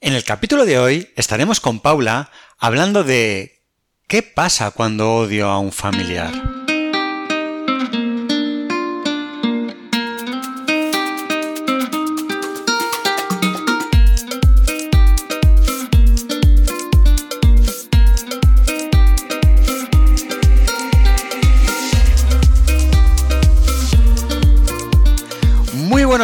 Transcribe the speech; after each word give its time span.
En 0.00 0.12
el 0.12 0.22
capítulo 0.22 0.64
de 0.64 0.78
hoy 0.78 1.12
estaremos 1.16 1.58
con 1.58 1.80
Paula 1.80 2.30
hablando 2.56 3.02
de 3.02 3.64
¿qué 4.06 4.22
pasa 4.22 4.70
cuando 4.70 5.12
odio 5.14 5.48
a 5.48 5.58
un 5.58 5.72
familiar? 5.72 6.57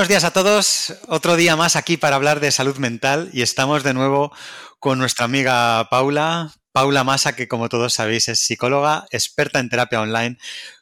Buenos 0.05 0.23
días 0.23 0.25
a 0.25 0.35
todos. 0.35 1.01
Otro 1.09 1.35
día 1.35 1.57
más 1.57 1.77
aquí 1.77 1.97
para 1.97 2.17
hablar 2.17 2.39
de 2.39 2.51
salud 2.51 2.77
mental 2.77 3.31
y 3.33 3.41
estamos 3.41 3.83
de 3.83 3.95
nuevo 3.95 4.33
con 4.79 4.99
nuestra 4.99 5.25
amiga 5.25 5.89
Paula. 5.89 6.53
Paula 6.73 7.05
Masa, 7.05 7.35
que 7.35 7.49
como 7.49 7.71
todos 7.71 7.95
sabéis 7.95 8.29
es 8.29 8.39
psicóloga, 8.39 9.07
experta 9.13 9.61
en 9.61 9.71
terapia 9.71 10.03
online, 10.03 10.37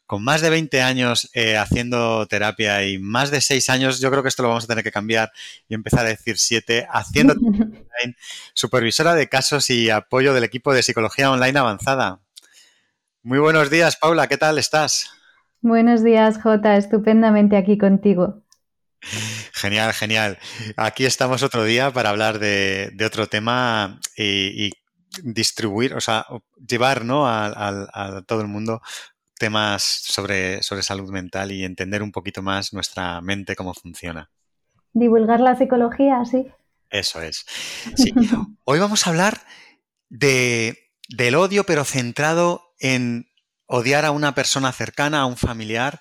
con 0.07 0.25
más 0.25 0.41
de 0.41 0.51
20 0.51 0.83
años 0.83 1.31
eh, 1.35 1.57
haciendo 1.57 2.27
terapia 2.27 2.85
y 2.85 2.99
más 2.99 3.31
de 3.31 3.41
6 3.41 3.71
años, 3.71 4.01
yo 4.01 4.11
creo 4.11 4.25
que 4.25 4.29
esto 4.29 4.43
lo 4.43 4.49
vamos 4.49 4.65
a 4.65 4.67
tener 4.67 4.83
que 4.83 4.91
cambiar 4.91 5.31
y 5.69 5.75
empezar 5.75 6.01
a 6.01 6.09
decir 6.09 6.37
7, 6.37 6.89
haciendo 6.91 7.35
terapia 7.35 7.63
online, 7.65 8.17
supervisora 8.55 9.15
de 9.15 9.29
casos 9.29 9.71
y 9.71 9.89
apoyo 9.89 10.35
del 10.35 10.43
equipo 10.43 10.75
de 10.75 10.83
psicología 10.83 11.31
online 11.31 11.61
avanzada. 11.61 12.19
Muy 13.23 13.39
buenos 13.39 13.71
días, 13.71 13.97
Paula, 13.97 14.27
¿qué 14.27 14.37
tal 14.37 14.59
estás? 14.59 15.13
Buenos 15.61 16.03
días, 16.03 16.43
Jota, 16.43 16.77
estupendamente 16.77 17.57
aquí 17.57 17.79
contigo. 17.79 18.42
Genial, 19.53 19.93
genial. 19.93 20.39
Aquí 20.77 21.05
estamos 21.05 21.43
otro 21.43 21.65
día 21.65 21.91
para 21.91 22.11
hablar 22.11 22.39
de, 22.39 22.91
de 22.95 23.05
otro 23.05 23.27
tema 23.27 23.99
y, 24.17 24.67
y, 24.67 24.73
distribuir, 25.23 25.95
o 25.95 26.01
sea, 26.01 26.25
llevar 26.57 27.05
¿no? 27.05 27.27
a, 27.27 27.47
a, 27.47 27.89
a, 27.93 28.23
todo 28.23 28.41
el 28.41 28.49
mundo 28.49 28.81
temas 29.39 29.83
sobre, 29.83 30.63
sobre 30.63 30.83
salud 30.83 31.11
mental 31.11 31.53
y 31.53 31.65
entender 31.65 32.03
un 32.03 32.13
poquito 32.13 32.43
más 32.43 32.73
nuestra 32.73 33.21
mente, 33.21 33.57
cómo 33.57 33.75
funciona. 33.75 34.31
Divulgar 34.93 35.41
la 35.41 35.57
psicología, 35.57 36.25
sí. 36.25 36.47
Eso 36.91 37.21
es. 37.21 37.45
Sí. 37.97 38.13
Hoy 38.65 38.79
vamos 38.79 39.07
a 39.07 39.11
hablar 39.11 39.41
de, 40.09 40.93
del 41.09 41.35
odio, 41.35 41.65
pero 41.65 41.85
centrado 41.85 42.75
en 42.79 43.27
odiar 43.67 44.05
a 44.05 44.11
una 44.13 44.35
persona 44.35 44.71
cercana, 44.73 45.21
a 45.21 45.27
un 45.27 45.37
familiar 45.37 46.01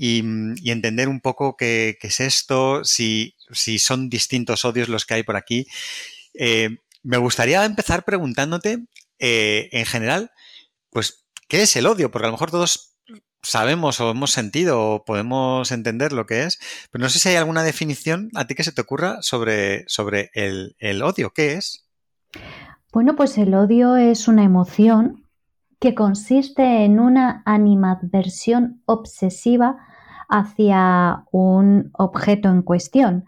y, 0.00 0.22
y 0.62 0.70
entender 0.70 1.08
un 1.08 1.20
poco 1.20 1.56
qué, 1.56 1.98
qué 2.00 2.06
es 2.06 2.20
esto, 2.20 2.84
si, 2.84 3.34
si, 3.50 3.80
son 3.80 4.08
distintos 4.08 4.64
odios 4.64 4.88
los 4.88 5.04
que 5.04 5.14
hay 5.14 5.22
por 5.24 5.34
aquí. 5.34 5.66
Eh, 6.34 6.78
me 7.02 7.16
gustaría 7.16 7.64
empezar 7.64 8.04
preguntándote, 8.04 8.86
eh, 9.18 9.68
en 9.72 9.86
general, 9.86 10.30
pues, 10.90 11.26
¿qué 11.48 11.62
es 11.62 11.74
el 11.74 11.86
odio? 11.86 12.12
Porque 12.12 12.26
a 12.26 12.28
lo 12.28 12.34
mejor 12.34 12.52
todos 12.52 12.94
sabemos 13.42 14.00
o 14.00 14.12
hemos 14.12 14.30
sentido 14.30 14.80
o 14.80 15.04
podemos 15.04 15.72
entender 15.72 16.12
lo 16.12 16.26
que 16.26 16.44
es, 16.44 16.60
pero 16.92 17.02
no 17.02 17.08
sé 17.08 17.18
si 17.18 17.30
hay 17.30 17.36
alguna 17.36 17.64
definición 17.64 18.30
a 18.36 18.46
ti 18.46 18.54
que 18.54 18.64
se 18.64 18.72
te 18.72 18.82
ocurra 18.82 19.18
sobre, 19.22 19.84
sobre 19.88 20.30
el, 20.32 20.76
el 20.78 21.02
odio. 21.02 21.32
¿Qué 21.34 21.54
es? 21.54 21.88
Bueno, 22.92 23.16
pues 23.16 23.36
el 23.36 23.52
odio 23.52 23.96
es 23.96 24.28
una 24.28 24.44
emoción 24.44 25.27
que 25.78 25.94
consiste 25.94 26.84
en 26.84 27.00
una 27.00 27.42
animadversión 27.44 28.82
obsesiva 28.86 29.76
hacia 30.28 31.24
un 31.30 31.90
objeto 31.94 32.48
en 32.48 32.62
cuestión, 32.62 33.24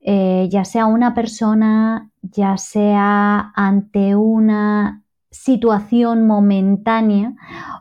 eh, 0.00 0.48
ya 0.50 0.64
sea 0.64 0.86
una 0.86 1.14
persona, 1.14 2.10
ya 2.22 2.56
sea 2.56 3.52
ante 3.54 4.16
una 4.16 5.04
situación 5.30 6.26
momentánea 6.26 7.34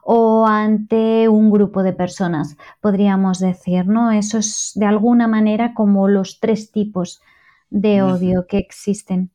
o 0.04 0.46
ante 0.46 1.30
un 1.30 1.50
grupo 1.50 1.82
de 1.82 1.94
personas, 1.94 2.58
podríamos 2.80 3.40
decir, 3.40 3.88
¿no? 3.88 4.12
Eso 4.12 4.38
es 4.38 4.72
de 4.76 4.86
alguna 4.86 5.28
manera 5.28 5.74
como 5.74 6.08
los 6.08 6.40
tres 6.40 6.72
tipos 6.72 7.22
de 7.70 8.02
odio 8.02 8.46
que 8.48 8.58
existen. 8.58 9.32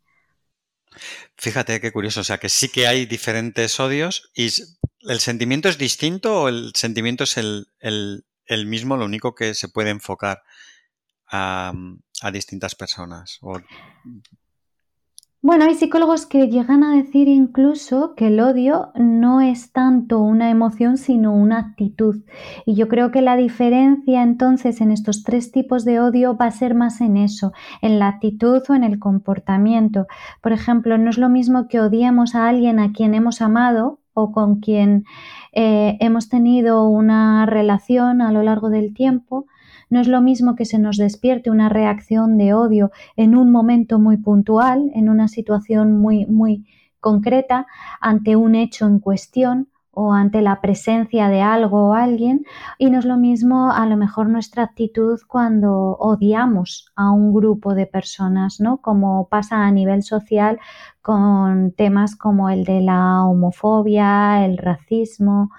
Fíjate 1.37 1.81
qué 1.81 1.93
curioso, 1.93 2.21
o 2.21 2.25
sea 2.25 2.39
que 2.39 2.49
sí 2.49 2.69
que 2.69 2.87
hay 2.87 3.07
diferentes 3.07 3.79
odios 3.81 4.31
y 4.35 4.51
el 5.01 5.21
sentimiento 5.21 5.69
es 5.69 5.79
distinto 5.79 6.43
o 6.43 6.49
el 6.49 6.73
sentimiento 6.75 7.25
es 7.25 7.37
el, 7.37 7.67
el, 7.81 8.25
el 8.47 8.67
mismo, 8.67 8.97
lo 8.97 9.05
único 9.05 9.35
que 9.35 9.55
se 9.55 9.69
puede 9.69 9.91
enfocar 9.91 10.43
a, 11.27 11.73
a 12.23 12.31
distintas 12.31 12.75
personas. 12.75 13.39
Bueno, 15.47 15.67
hay 15.67 15.75
psicólogos 15.75 16.25
que 16.25 16.49
llegan 16.49 16.83
a 16.83 16.97
decir 16.97 17.29
incluso 17.29 18.15
que 18.15 18.29
el 18.29 18.41
odio 18.41 18.93
no 18.95 19.43
es 19.43 19.73
tanto 19.73 20.21
una 20.21 20.49
emoción, 20.49 20.97
sino 20.97 21.35
una 21.35 21.59
actitud. 21.59 22.23
Y 22.65 22.77
yo 22.77 22.89
creo 22.89 23.11
que 23.11 23.21
la 23.21 23.37
diferencia 23.37 24.23
entonces 24.23 24.81
en 24.81 24.91
estos 24.91 25.23
tres 25.23 25.53
tipos 25.53 25.85
de 25.85 26.01
odio 26.01 26.35
va 26.35 26.47
a 26.47 26.51
ser 26.51 26.75
más 26.75 27.03
en 27.03 27.19
eso, 27.19 27.53
en 27.83 27.99
la 27.99 28.09
actitud 28.09 28.63
o 28.67 28.75
en 28.75 28.85
el 28.85 28.99
comportamiento. 28.99 30.07
Por 30.41 30.53
ejemplo, 30.53 30.97
no 30.97 31.11
es 31.11 31.19
lo 31.19 31.29
mismo 31.29 31.69
que 31.69 31.79
odiemos 31.79 32.35
a 32.35 32.49
alguien 32.49 32.79
a 32.79 32.93
quien 32.93 33.13
hemos 33.13 33.43
amado 33.43 34.01
o 34.15 34.33
con 34.33 34.61
quien 34.61 35.05
eh, 35.53 35.99
hemos 36.01 36.31
tenido 36.31 36.89
una 36.89 37.45
relación 37.45 38.23
a 38.23 38.33
lo 38.33 38.43
largo 38.43 38.71
del 38.71 38.95
tiempo, 38.95 39.45
no 39.91 40.01
es 40.01 40.09
lo 40.09 40.21
mismo 40.21 40.55
que 40.55 40.65
se 40.65 40.79
nos 40.79 40.97
despierte 40.97 41.51
una 41.51 41.69
reacción 41.69 42.39
de 42.39 42.55
odio 42.55 42.91
en 43.17 43.37
un 43.37 43.53
momento 43.53 43.99
muy 43.99 44.17
puntual, 44.17 44.91
en 44.95 45.09
una 45.09 45.29
situación 45.29 45.99
muy, 45.99 46.27
muy 46.27 46.67
concreta, 47.01 47.67
ante 48.01 48.37
un 48.37 48.55
hecho 48.55 48.87
en 48.87 48.99
cuestión 48.99 49.69
o 49.95 50.13
ante 50.13 50.43
la 50.43 50.61
presencia 50.61 51.29
de 51.29 51.41
algo 51.41 51.91
o 51.91 51.95
alguien, 51.95 52.45
y 52.79 52.91
no 52.91 52.99
es 52.99 53.05
lo 53.05 53.17
mismo 53.17 53.71
a 53.71 53.87
lo 53.87 53.97
mejor 53.97 54.29
nuestra 54.29 54.65
actitud 54.65 55.21
cuando 55.29 55.97
odiamos 55.99 56.91
a 56.97 57.11
un 57.13 57.33
grupo 57.33 57.75
de 57.75 57.87
personas, 57.87 58.61
¿no? 58.61 58.79
Como 58.79 59.29
pasa 59.29 59.65
a 59.65 59.71
nivel 59.71 60.03
social 60.03 60.59
con 61.01 61.73
temas 61.73 62.17
como 62.17 62.51
el 62.51 62.65
de 62.65 62.81
la 62.81 63.25
homofobia, 63.25 64.45
el 64.45 64.59
racismo, 64.59 65.51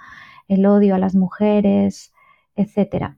el 0.48 0.66
odio 0.66 0.96
a 0.96 1.00
las 1.00 1.16
mujeres, 1.16 2.14
etcétera. 2.56 3.18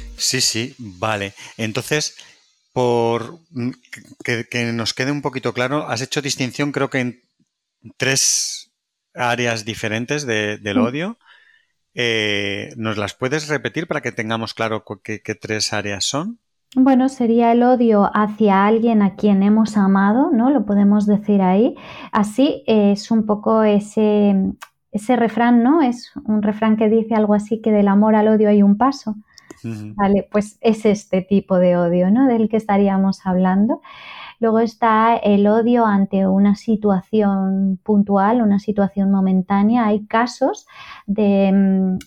Sí, 0.21 0.39
sí, 0.39 0.75
vale. 0.77 1.33
Entonces, 1.57 2.15
por 2.73 3.39
que, 4.23 4.45
que, 4.47 4.71
nos 4.71 4.93
quede 4.93 5.11
un 5.11 5.23
poquito 5.23 5.51
claro, 5.51 5.87
has 5.87 6.01
hecho 6.01 6.21
distinción 6.21 6.71
creo 6.71 6.91
que 6.91 6.99
en 6.99 7.21
tres 7.97 8.71
áreas 9.15 9.65
diferentes 9.65 10.27
de, 10.27 10.57
del 10.59 10.77
odio. 10.77 11.17
Eh, 11.95 12.73
¿Nos 12.77 12.97
las 12.97 13.15
puedes 13.15 13.49
repetir 13.49 13.87
para 13.87 14.01
que 14.01 14.11
tengamos 14.11 14.53
claro 14.53 14.85
qué, 15.03 15.21
qué 15.23 15.33
tres 15.35 15.73
áreas 15.73 16.05
son? 16.05 16.39
Bueno, 16.75 17.09
sería 17.09 17.51
el 17.51 17.63
odio 17.63 18.09
hacia 18.13 18.67
alguien 18.67 19.01
a 19.01 19.15
quien 19.15 19.41
hemos 19.41 19.75
amado, 19.75 20.29
¿no? 20.31 20.51
Lo 20.51 20.65
podemos 20.67 21.07
decir 21.07 21.41
ahí. 21.41 21.75
Así 22.11 22.63
es 22.67 23.09
un 23.09 23.25
poco 23.25 23.63
ese, 23.63 24.35
ese 24.91 25.15
refrán, 25.15 25.63
¿no? 25.63 25.81
Es 25.81 26.11
un 26.23 26.43
refrán 26.43 26.77
que 26.77 26.89
dice 26.89 27.15
algo 27.15 27.33
así 27.33 27.59
que 27.59 27.71
del 27.71 27.87
amor 27.87 28.15
al 28.15 28.27
odio 28.27 28.49
hay 28.49 28.61
un 28.61 28.77
paso. 28.77 29.15
Vale, 29.63 30.27
pues 30.31 30.57
es 30.61 30.85
este 30.85 31.21
tipo 31.21 31.57
de 31.57 31.77
odio, 31.77 32.11
¿no? 32.11 32.27
Del 32.27 32.49
que 32.49 32.57
estaríamos 32.57 33.25
hablando. 33.25 33.81
Luego 34.39 34.59
está 34.59 35.15
el 35.15 35.45
odio 35.47 35.85
ante 35.85 36.27
una 36.27 36.55
situación 36.55 37.79
puntual, 37.83 38.41
una 38.41 38.59
situación 38.59 39.11
momentánea. 39.11 39.85
Hay 39.85 40.07
casos 40.07 40.65
de, 41.05 41.97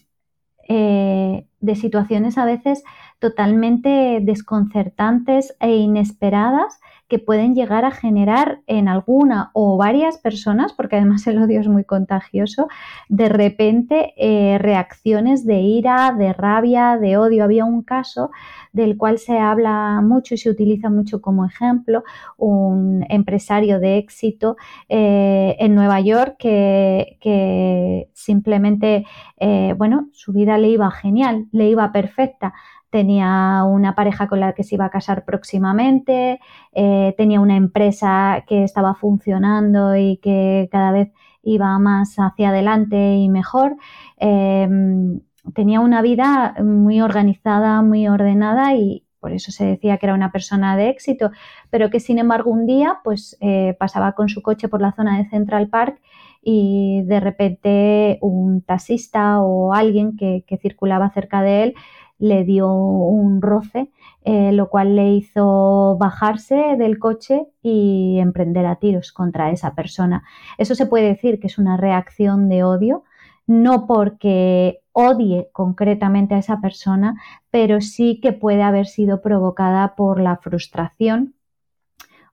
eh, 0.68 1.46
de 1.60 1.76
situaciones 1.76 2.38
a 2.38 2.44
veces 2.44 2.82
totalmente 3.20 4.20
desconcertantes 4.22 5.54
e 5.60 5.76
inesperadas 5.76 6.80
que 7.08 7.18
pueden 7.18 7.54
llegar 7.54 7.84
a 7.84 7.90
generar 7.90 8.60
en 8.66 8.88
alguna 8.88 9.50
o 9.52 9.76
varias 9.76 10.18
personas, 10.18 10.72
porque 10.72 10.96
además 10.96 11.26
el 11.26 11.42
odio 11.42 11.60
es 11.60 11.68
muy 11.68 11.84
contagioso, 11.84 12.68
de 13.08 13.28
repente 13.28 14.14
eh, 14.16 14.58
reacciones 14.58 15.44
de 15.44 15.60
ira, 15.60 16.14
de 16.16 16.32
rabia, 16.32 16.96
de 16.98 17.18
odio. 17.18 17.44
Había 17.44 17.64
un 17.64 17.82
caso 17.82 18.30
del 18.72 18.96
cual 18.96 19.18
se 19.18 19.38
habla 19.38 20.00
mucho 20.02 20.34
y 20.34 20.38
se 20.38 20.50
utiliza 20.50 20.90
mucho 20.90 21.20
como 21.20 21.44
ejemplo, 21.44 22.04
un 22.36 23.04
empresario 23.08 23.80
de 23.80 23.98
éxito 23.98 24.56
eh, 24.88 25.56
en 25.58 25.74
Nueva 25.74 26.00
York 26.00 26.36
que, 26.38 28.08
simplemente, 28.12 29.06
eh, 29.38 29.74
bueno, 29.76 30.08
su 30.12 30.32
vida 30.32 30.58
le 30.58 30.68
iba 30.68 30.90
genial, 30.90 31.46
le 31.52 31.68
iba 31.68 31.92
perfecta 31.92 32.54
tenía 32.94 33.64
una 33.64 33.96
pareja 33.96 34.28
con 34.28 34.38
la 34.38 34.52
que 34.52 34.62
se 34.62 34.76
iba 34.76 34.84
a 34.84 34.90
casar 34.90 35.24
próximamente, 35.24 36.38
eh, 36.70 37.12
tenía 37.16 37.40
una 37.40 37.56
empresa 37.56 38.44
que 38.46 38.62
estaba 38.62 38.94
funcionando 38.94 39.96
y 39.96 40.18
que 40.18 40.68
cada 40.70 40.92
vez 40.92 41.10
iba 41.42 41.76
más 41.80 42.14
hacia 42.18 42.50
adelante 42.50 43.16
y 43.16 43.28
mejor. 43.28 43.74
Em, 44.16 45.22
tenía 45.54 45.80
una 45.80 46.02
vida 46.02 46.54
muy 46.62 47.00
organizada, 47.00 47.82
muy 47.82 48.06
ordenada 48.06 48.76
y 48.76 49.04
por 49.18 49.32
eso 49.32 49.50
se 49.50 49.64
decía 49.64 49.96
que 49.98 50.06
era 50.06 50.14
una 50.14 50.30
persona 50.30 50.76
de 50.76 50.90
éxito, 50.90 51.32
pero 51.70 51.90
que 51.90 51.98
sin 51.98 52.20
embargo 52.20 52.52
un 52.52 52.64
día 52.64 53.00
pues 53.02 53.36
eh, 53.40 53.74
pasaba 53.76 54.12
con 54.12 54.28
su 54.28 54.40
coche 54.40 54.68
por 54.68 54.80
la 54.80 54.92
zona 54.92 55.18
de 55.18 55.28
Central 55.30 55.68
Park 55.68 56.00
y 56.44 57.02
de 57.06 57.20
repente 57.20 58.18
un 58.20 58.60
taxista 58.60 59.40
o 59.40 59.72
alguien 59.72 60.16
que, 60.16 60.44
circulaba 60.60 61.10
cerca 61.10 61.42
de 61.42 61.62
él 61.62 61.74
le 62.18 62.44
dio 62.44 62.72
un 62.72 63.42
roce, 63.42 63.90
eh, 64.22 64.52
lo 64.52 64.68
cual 64.68 64.96
le 64.96 65.10
hizo 65.12 65.96
bajarse 65.98 66.76
del 66.78 66.98
coche 66.98 67.46
y 67.62 68.18
emprender 68.18 68.66
a 68.66 68.76
tiros 68.76 69.12
contra 69.12 69.50
esa 69.50 69.74
persona. 69.74 70.24
Eso 70.58 70.74
se 70.74 70.86
puede 70.86 71.08
decir 71.08 71.40
que 71.40 71.48
es 71.48 71.58
una 71.58 71.76
reacción 71.76 72.48
de 72.48 72.64
odio, 72.64 73.04
no 73.46 73.86
porque 73.86 74.80
odie 74.92 75.50
concretamente 75.52 76.34
a 76.34 76.38
esa 76.38 76.60
persona, 76.60 77.20
pero 77.50 77.80
sí 77.80 78.20
que 78.22 78.32
puede 78.32 78.62
haber 78.62 78.86
sido 78.86 79.20
provocada 79.20 79.94
por 79.96 80.20
la 80.20 80.36
frustración 80.36 81.33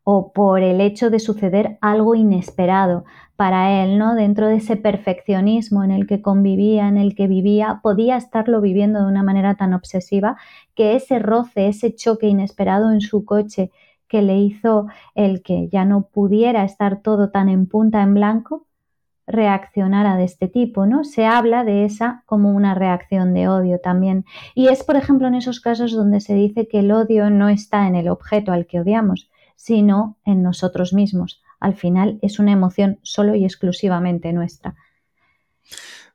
o 0.03 0.31
por 0.33 0.61
el 0.61 0.81
hecho 0.81 1.09
de 1.09 1.19
suceder 1.19 1.77
algo 1.81 2.15
inesperado 2.15 3.05
para 3.35 3.83
él, 3.83 3.97
¿no? 3.97 4.15
Dentro 4.15 4.47
de 4.47 4.57
ese 4.57 4.75
perfeccionismo 4.75 5.83
en 5.83 5.91
el 5.91 6.07
que 6.07 6.21
convivía, 6.21 6.87
en 6.87 6.97
el 6.97 7.15
que 7.15 7.27
vivía, 7.27 7.79
podía 7.81 8.17
estarlo 8.17 8.61
viviendo 8.61 8.99
de 8.99 9.07
una 9.07 9.23
manera 9.23 9.55
tan 9.55 9.73
obsesiva 9.73 10.37
que 10.75 10.95
ese 10.95 11.19
roce, 11.19 11.67
ese 11.67 11.95
choque 11.95 12.27
inesperado 12.27 12.91
en 12.91 13.01
su 13.01 13.25
coche 13.25 13.71
que 14.07 14.21
le 14.21 14.37
hizo 14.37 14.87
el 15.15 15.41
que 15.41 15.69
ya 15.69 15.85
no 15.85 16.03
pudiera 16.03 16.63
estar 16.65 17.01
todo 17.01 17.31
tan 17.31 17.49
en 17.49 17.65
punta 17.65 18.03
en 18.03 18.13
blanco, 18.13 18.67
reaccionara 19.25 20.17
de 20.17 20.25
este 20.25 20.47
tipo, 20.47 20.85
¿no? 20.85 21.03
Se 21.03 21.25
habla 21.25 21.63
de 21.63 21.85
esa 21.85 22.23
como 22.25 22.51
una 22.51 22.75
reacción 22.75 23.33
de 23.33 23.47
odio 23.47 23.79
también. 23.79 24.25
Y 24.53 24.67
es, 24.67 24.83
por 24.83 24.97
ejemplo, 24.97 25.27
en 25.27 25.35
esos 25.35 25.61
casos 25.61 25.93
donde 25.93 26.19
se 26.19 26.33
dice 26.35 26.67
que 26.67 26.79
el 26.79 26.91
odio 26.91 27.29
no 27.29 27.49
está 27.49 27.87
en 27.87 27.95
el 27.95 28.09
objeto 28.09 28.51
al 28.51 28.67
que 28.67 28.81
odiamos, 28.81 29.30
sino 29.63 30.17
en 30.25 30.41
nosotros 30.41 30.91
mismos. 30.91 31.41
Al 31.59 31.75
final 31.75 32.17
es 32.23 32.39
una 32.39 32.51
emoción 32.51 32.99
solo 33.03 33.35
y 33.35 33.45
exclusivamente 33.45 34.33
nuestra. 34.33 34.75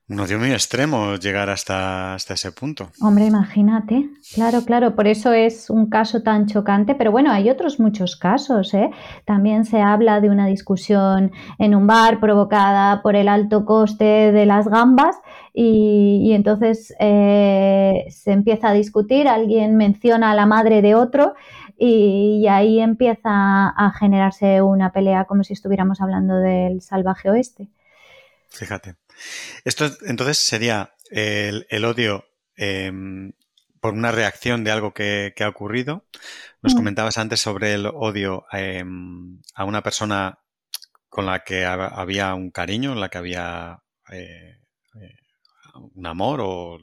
Un 0.08 0.20
odio 0.20 0.38
muy 0.38 0.52
extremo 0.52 1.16
llegar 1.16 1.50
hasta, 1.50 2.14
hasta 2.14 2.34
ese 2.34 2.52
punto. 2.52 2.90
Hombre, 3.00 3.26
imagínate. 3.26 4.08
Claro, 4.34 4.62
claro, 4.64 4.94
por 4.94 5.08
eso 5.08 5.32
es 5.32 5.68
un 5.68 5.90
caso 5.90 6.22
tan 6.22 6.46
chocante, 6.46 6.94
pero 6.94 7.10
bueno, 7.10 7.32
hay 7.32 7.50
otros 7.50 7.80
muchos 7.80 8.16
casos. 8.16 8.72
¿eh? 8.74 8.90
También 9.24 9.64
se 9.64 9.80
habla 9.80 10.20
de 10.20 10.30
una 10.30 10.46
discusión 10.46 11.32
en 11.58 11.74
un 11.74 11.88
bar 11.88 12.20
provocada 12.20 13.02
por 13.02 13.16
el 13.16 13.26
alto 13.26 13.64
coste 13.64 14.30
de 14.30 14.46
las 14.46 14.68
gambas 14.68 15.16
y, 15.52 16.32
entonces 16.34 16.94
eh, 17.00 18.04
se 18.10 18.30
empieza 18.30 18.68
a 18.68 18.74
discutir, 18.74 19.26
alguien 19.26 19.76
menciona 19.76 20.30
a 20.30 20.34
la 20.34 20.46
madre 20.46 20.82
de 20.82 20.94
otro 20.94 21.34
y, 21.78 22.40
y 22.42 22.48
ahí 22.48 22.80
empieza 22.80 23.68
a 23.68 23.92
generarse 23.98 24.62
una 24.62 24.92
pelea 24.92 25.24
como 25.24 25.44
si 25.44 25.52
estuviéramos 25.52 26.00
hablando 26.00 26.38
del 26.38 26.82
salvaje 26.82 27.30
oeste. 27.30 27.68
Fíjate. 28.50 28.96
Esto 29.64 29.90
entonces 30.06 30.38
sería 30.38 30.94
el, 31.10 31.84
odio 31.84 32.24
em, 32.56 33.32
por 33.80 33.94
una 33.94 34.12
reacción 34.12 34.64
de 34.64 34.70
algo 34.70 34.92
que, 34.92 35.34
ha 35.38 35.48
ocurrido. 35.48 36.04
Nos 36.62 36.74
mm. 36.74 36.76
comentabas 36.76 37.18
antes 37.18 37.40
sobre 37.40 37.74
el 37.74 37.86
odio 37.86 38.46
em, 38.52 39.40
a 39.54 39.64
una 39.64 39.82
persona 39.82 40.38
con 41.08 41.26
la 41.26 41.44
que 41.44 41.64
había 41.64 42.34
un 42.34 42.50
cariño, 42.50 42.92
en 42.92 43.00
la 43.00 43.08
que 43.08 43.18
había 43.18 43.82
eh, 44.10 44.60
eh, 45.00 45.16
un 45.94 46.06
amor 46.06 46.40
o 46.42 46.78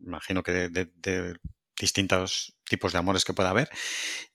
imagino 0.00 0.42
que 0.42 0.68
de, 0.68 1.38
distintos 1.78 2.53
tipos 2.74 2.92
de 2.92 2.98
amores 2.98 3.24
que 3.24 3.34
pueda 3.34 3.50
haber. 3.50 3.68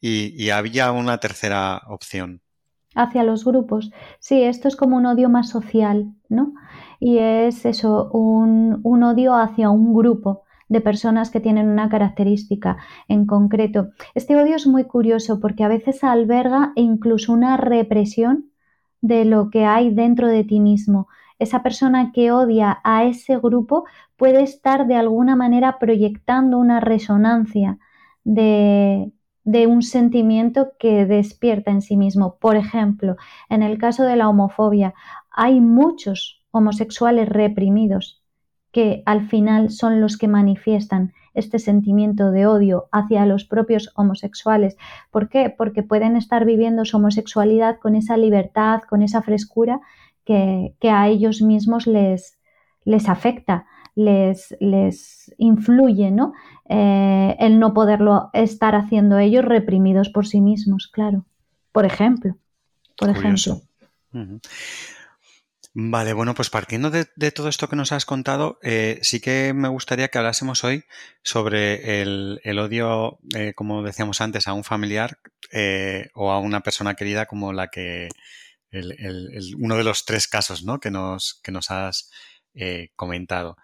y 0.01 0.49
había 0.49 0.91
una 0.91 1.17
tercera 1.19 1.81
opción 1.87 2.41
hacia 2.95 3.23
los 3.23 3.45
grupos. 3.45 3.91
Sí, 4.19 4.43
esto 4.43 4.67
es 4.67 4.75
como 4.75 4.97
un 4.97 5.05
odio 5.05 5.29
más 5.29 5.49
social, 5.49 6.13
¿no? 6.27 6.53
Y 6.99 7.19
es 7.19 7.65
eso, 7.65 8.09
un, 8.11 8.81
odio 8.83 9.35
hacia 9.35 9.69
un 9.69 9.93
grupo 9.93 10.43
de 10.67 10.81
personas 10.81 11.31
que 11.31 11.39
tienen 11.39 11.67
una 11.67 11.89
característica 11.89 12.77
en 13.07 13.25
concreto. 13.25 13.89
Este 14.13 14.35
odio 14.35 14.55
es 14.55 14.67
muy 14.67 14.83
curioso 14.83 15.39
porque 15.39 15.63
a 15.63 15.67
veces 15.67 16.03
alberga 16.03 16.73
incluso 16.75 17.33
una 17.33 17.57
represión 17.57 18.51
de 19.01 19.25
lo 19.25 19.49
que 19.49 19.65
hay 19.65 19.93
dentro 19.93 20.27
de 20.27 20.43
ti 20.43 20.59
mismo. 20.59 21.07
Esa 21.39 21.63
persona 21.63 22.11
que 22.11 22.31
odia 22.31 22.79
a 22.83 23.05
ese 23.05 23.37
grupo 23.37 23.85
puede 24.17 24.43
estar 24.43 24.87
de 24.87 24.95
alguna 24.95 25.35
manera 25.35 25.79
proyectando 25.79 26.59
una 26.59 26.81
resonancia 26.81 27.79
de, 28.23 29.11
un 29.67 29.81
sentimiento 29.81 30.71
que 30.79 31.05
despierta 31.05 31.71
en 31.71 31.81
sí 31.81 31.97
mismo. 31.97 32.37
Por 32.39 32.55
ejemplo, 32.55 33.15
en 33.49 33.63
el 33.63 33.77
caso 33.77 34.03
de 34.03 34.15
la 34.15 34.29
homofobia, 34.29 34.93
hay 35.31 35.59
muchos 35.61 36.43
homosexuales 36.51 37.29
reprimidos 37.29 38.23
que 38.71 39.01
al 39.05 39.27
final 39.27 39.71
son 39.71 39.99
los 39.99 40.17
que 40.17 40.27
manifiestan 40.27 41.13
este 41.33 41.57
sentimiento 41.57 42.31
de 42.31 42.45
odio 42.45 42.87
hacia 42.91 43.25
los 43.25 43.45
propios 43.45 43.91
homosexuales. 43.95 44.77
¿Por 45.09 45.29
qué? 45.29 45.49
Porque 45.49 45.81
pueden 45.81 46.15
estar 46.15 46.45
viviendo 46.45 46.85
su 46.85 46.97
homosexualidad 46.97 47.79
con 47.79 47.95
esa 47.95 48.17
libertad, 48.17 48.81
con 48.87 49.01
esa 49.01 49.21
frescura 49.21 49.81
que, 50.25 50.75
a 50.83 51.07
ellos 51.07 51.41
mismos 51.41 51.87
les, 51.87 52.39
les 52.85 53.09
afecta 53.09 53.65
les, 53.95 54.55
les 54.59 55.33
influye, 55.37 56.11
¿no? 56.11 56.33
Eh, 56.69 57.35
el 57.39 57.59
no 57.59 57.73
poderlo 57.73 58.29
estar 58.33 58.75
haciendo 58.75 59.17
ellos 59.17 59.43
reprimidos 59.43 60.09
por 60.09 60.27
sí 60.27 60.39
mismos, 60.39 60.87
claro. 60.87 61.25
Por 61.71 61.85
ejemplo. 61.85 62.37
Por 62.95 63.09
ejemplo. 63.09 63.61
Vale, 65.73 66.13
bueno, 66.13 66.35
pues 66.35 66.49
partiendo 66.49 66.91
de, 66.91 67.05
todo 67.31 67.49
esto 67.49 67.69
que 67.69 67.75
nos 67.75 67.91
has 67.91 68.05
contado, 68.05 68.59
eh, 68.61 68.99
sí 69.01 69.19
que 69.19 69.53
me 69.53 69.67
gustaría 69.67 70.09
que 70.09 70.17
hablásemos 70.19 70.63
hoy 70.63 70.83
sobre 71.23 72.01
el, 72.01 72.59
odio, 72.59 73.19
eh, 73.35 73.53
como 73.55 73.81
decíamos 73.81 74.21
antes, 74.21 74.47
a 74.47 74.53
un 74.53 74.63
familiar 74.63 75.19
o 76.13 76.31
a 76.31 76.39
una 76.39 76.61
persona 76.61 76.93
querida 76.95 77.25
como 77.25 77.51
la 77.51 77.69
que 77.69 78.09
uno 79.57 79.75
de 79.75 79.83
los 79.83 80.05
tres 80.05 80.27
casos 80.27 80.63
¿no? 80.63 80.79
que, 80.79 80.91
nos, 80.91 81.39
que 81.43 81.51
nos 81.51 81.71
has 81.71 82.11
comentado. 82.95 83.57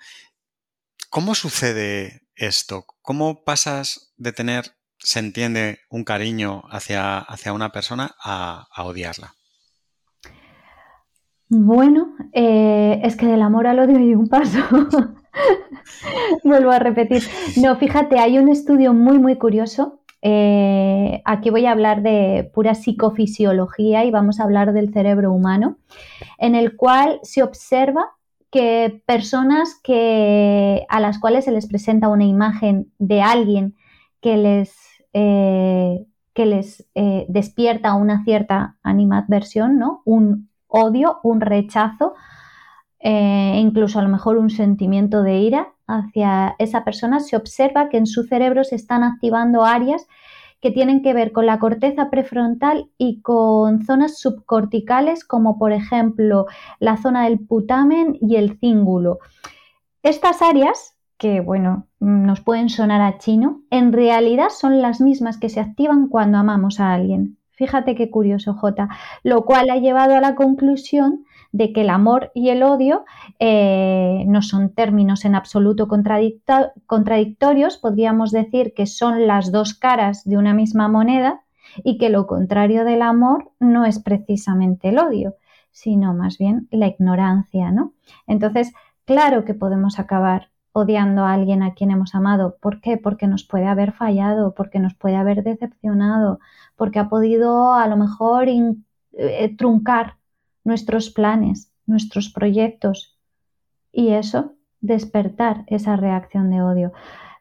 ¿Cómo 1.09 1.35
sucede 1.35 2.24
esto? 2.35 2.85
¿Cómo 3.01 3.43
pasas 3.43 4.13
de 4.17 4.31
tener, 4.31 4.65
se 4.97 5.19
entiende, 5.19 5.79
un 5.89 6.03
cariño 6.03 6.63
hacia, 6.69 7.19
hacia 7.19 7.53
una 7.53 7.71
persona 7.71 8.15
a, 8.23 8.67
odiarla? 8.77 9.33
Bueno, 11.47 12.15
eh, 12.33 12.99
es 13.03 13.15
que 13.15 13.27
del 13.27 13.41
amor 13.41 13.67
al 13.67 13.79
odio 13.79 13.97
hay 13.97 14.15
un 14.15 14.27
paso. 14.27 14.59
Vuelvo 16.43 16.71
a 16.71 16.79
repetir. 16.79 17.23
No, 17.57 17.75
fíjate, 17.77 18.19
hay 18.19 18.37
un 18.37 18.49
estudio 18.49 18.93
muy, 18.93 19.19
muy 19.19 19.37
curioso. 19.37 20.01
Eh, 20.21 21.21
aquí 21.23 21.51
voy 21.51 21.67
a 21.67 21.71
hablar 21.71 22.01
de 22.01 22.49
pura 22.51 22.73
psicofisiología 22.73 24.05
y 24.05 24.11
vamos 24.11 24.39
a 24.39 24.43
hablar 24.43 24.73
del 24.73 24.91
cerebro 24.91 25.31
humano, 25.31 25.77
en 26.39 26.55
el 26.55 26.75
cual 26.75 27.19
se 27.21 27.43
observa 27.43 28.14
que 28.55 29.03
personas 29.05 29.81
que, 29.83 30.85
a 30.87 31.01
las 31.01 31.19
cuales 31.19 31.43
se 31.43 31.51
les 31.51 31.67
presenta 31.67 32.07
una 32.07 32.23
imagen 32.23 32.89
de 32.99 33.21
alguien 33.21 33.75
que 34.21 34.37
les, 34.37 34.73
eh, 35.11 36.05
que 36.33 36.45
les 36.45 36.87
eh, 36.95 37.25
despierta 37.27 37.95
una 37.95 38.23
cierta 38.23 38.77
animadversión, 38.81 39.77
¿no? 39.77 40.03
un 40.05 40.49
odio, 40.67 41.19
un 41.23 41.41
rechazo, 41.41 42.13
eh, 43.01 43.57
incluso 43.59 43.99
a 43.99 44.03
lo 44.03 44.07
mejor 44.07 44.37
un 44.37 44.49
sentimiento 44.49 45.21
de 45.21 45.37
ira 45.39 45.73
hacia 45.85 46.55
esa 46.57 46.85
persona, 46.85 47.19
se 47.19 47.35
observa 47.35 47.89
que 47.89 47.97
en 47.97 48.07
su 48.07 48.23
cerebro 48.23 48.63
se 48.63 48.75
están 48.75 49.03
activando 49.03 49.65
áreas 49.65 50.07
que 50.65 50.71
tienen 50.71 51.03
que 51.03 51.13
ver 51.13 51.31
con 51.31 51.45
la 51.45 51.59
corteza 51.59 52.09
prefrontal 52.09 52.89
y 52.97 53.21
con 53.21 53.85
zonas 53.85 54.17
subcorticales 54.17 55.23
como 55.23 55.59
por 55.59 55.71
ejemplo 55.71 56.47
la 56.79 56.97
zona 56.97 57.25
del 57.25 57.37
putamen 57.37 58.17
y 58.19 58.37
el 58.37 58.57
cíngulo. 58.57 59.19
Estas 60.01 60.41
áreas, 60.41 60.95
que 61.19 61.39
bueno, 61.39 61.85
nos 61.99 62.41
pueden 62.41 62.69
sonar 62.69 63.01
a 63.01 63.19
chino, 63.19 63.61
en 63.69 63.93
realidad 63.93 64.49
son 64.49 64.81
las 64.81 65.01
mismas 65.01 65.37
que 65.37 65.49
se 65.49 65.59
activan 65.59 66.07
cuando 66.07 66.39
amamos 66.39 66.79
a 66.79 66.93
alguien. 66.93 67.37
Fíjate 67.51 67.93
qué 67.93 68.09
curioso, 68.09 68.55
J. 68.55 68.89
Lo 69.21 69.45
cual 69.45 69.69
ha 69.69 69.77
llevado 69.77 70.15
a 70.15 70.19
la 70.19 70.33
conclusión 70.33 71.25
de 71.55 71.71
que 71.71 71.81
el 71.81 71.89
amor 71.89 72.31
y 72.33 72.49
el 72.49 72.63
odio 72.63 73.05
eh, 73.39 74.25
no 74.27 74.41
son 74.41 74.73
términos 74.73 75.23
en 75.23 75.35
absoluto 75.35 75.87
contradictorios, 75.87 77.77
podríamos 77.77 78.31
decir 78.31 78.73
que 78.73 78.85
son 78.85 79.25
las 79.25 79.53
dos 79.53 79.73
caras 79.73 80.25
de 80.25 80.37
una 80.37 80.53
misma 80.53 80.89
moneda 80.89 81.43
y 81.81 81.97
que 81.97 82.09
lo 82.09 82.27
contrario 82.27 82.83
del 82.83 83.01
amor 83.01 83.51
no 83.61 83.85
es 83.85 83.99
precisamente 83.99 84.89
el 84.89 84.99
odio, 84.99 85.35
sino 85.71 86.13
más 86.13 86.37
bien 86.37 86.67
la 86.71 86.87
ignorancia, 86.87 87.71
¿no? 87.71 87.93
Entonces, 88.27 88.73
claro 89.05 89.45
que 89.45 89.53
podemos 89.53 89.97
acabar 89.97 90.49
odiando 90.73 91.23
a 91.23 91.31
alguien 91.31 91.63
a 91.63 91.73
quien 91.73 91.89
hemos 91.89 92.15
amado. 92.15 92.57
¿Por 92.59 92.81
qué? 92.81 92.97
Porque 92.97 93.27
nos 93.27 93.45
puede 93.45 93.67
haber 93.67 93.93
fallado, 93.93 94.53
porque 94.55 94.79
nos 94.79 94.93
puede 94.93 95.15
haber 95.15 95.41
decepcionado, 95.41 96.39
porque 96.75 96.99
ha 96.99 97.07
podido 97.07 97.73
a 97.73 97.87
lo 97.87 97.95
mejor 97.95 98.49
eh, 98.49 99.55
truncar 99.57 100.17
nuestros 100.65 101.09
planes, 101.09 101.71
nuestros 101.85 102.29
proyectos 102.29 103.17
y 103.93 104.09
eso, 104.09 104.55
despertar 104.81 105.63
esa 105.67 105.95
reacción 105.95 106.49
de 106.49 106.61
odio. 106.61 106.91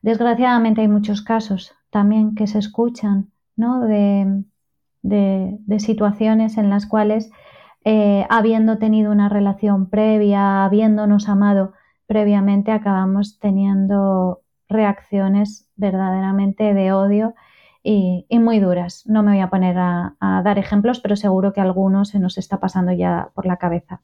Desgraciadamente 0.03 0.83
hay 0.83 0.89
muchos 0.89 1.23
casos 1.23 1.73
también 1.91 2.37
que 2.37 2.47
se 2.47 2.59
escuchan 2.59 3.33
¿no? 3.57 3.81
de, 3.81 4.45
situaciones 5.79 6.59
en 6.59 6.71
las 6.71 6.87
cuales, 6.87 7.31
eh, 7.85 8.27
habiendo 8.31 8.79
tenido 8.79 9.11
una 9.11 9.29
relación 9.29 9.89
previa, 9.89 10.65
habiéndonos 10.65 11.29
amado 11.29 11.73
previamente, 12.07 12.71
acabamos 12.71 13.39
teniendo 13.39 14.43
reacciones 14.69 15.69
verdaderamente 15.77 16.75
de 16.75 16.93
odio 16.93 17.35
y, 17.85 18.39
muy 18.39 18.59
duras. 18.61 19.03
No 19.07 19.23
me 19.23 19.33
voy 19.33 19.41
a 19.41 19.51
poner 19.51 19.77
a, 19.79 20.17
dar 20.43 20.59
ejemplos, 20.59 21.01
pero 21.01 21.17
seguro 21.17 21.53
que 21.53 21.61
algunos 21.61 22.09
se 22.09 22.19
nos 22.19 22.39
está 22.39 22.59
pasando 22.59 22.93
ya 22.93 23.31
por 23.35 23.47
la 23.47 23.59
cabeza. 23.59 24.01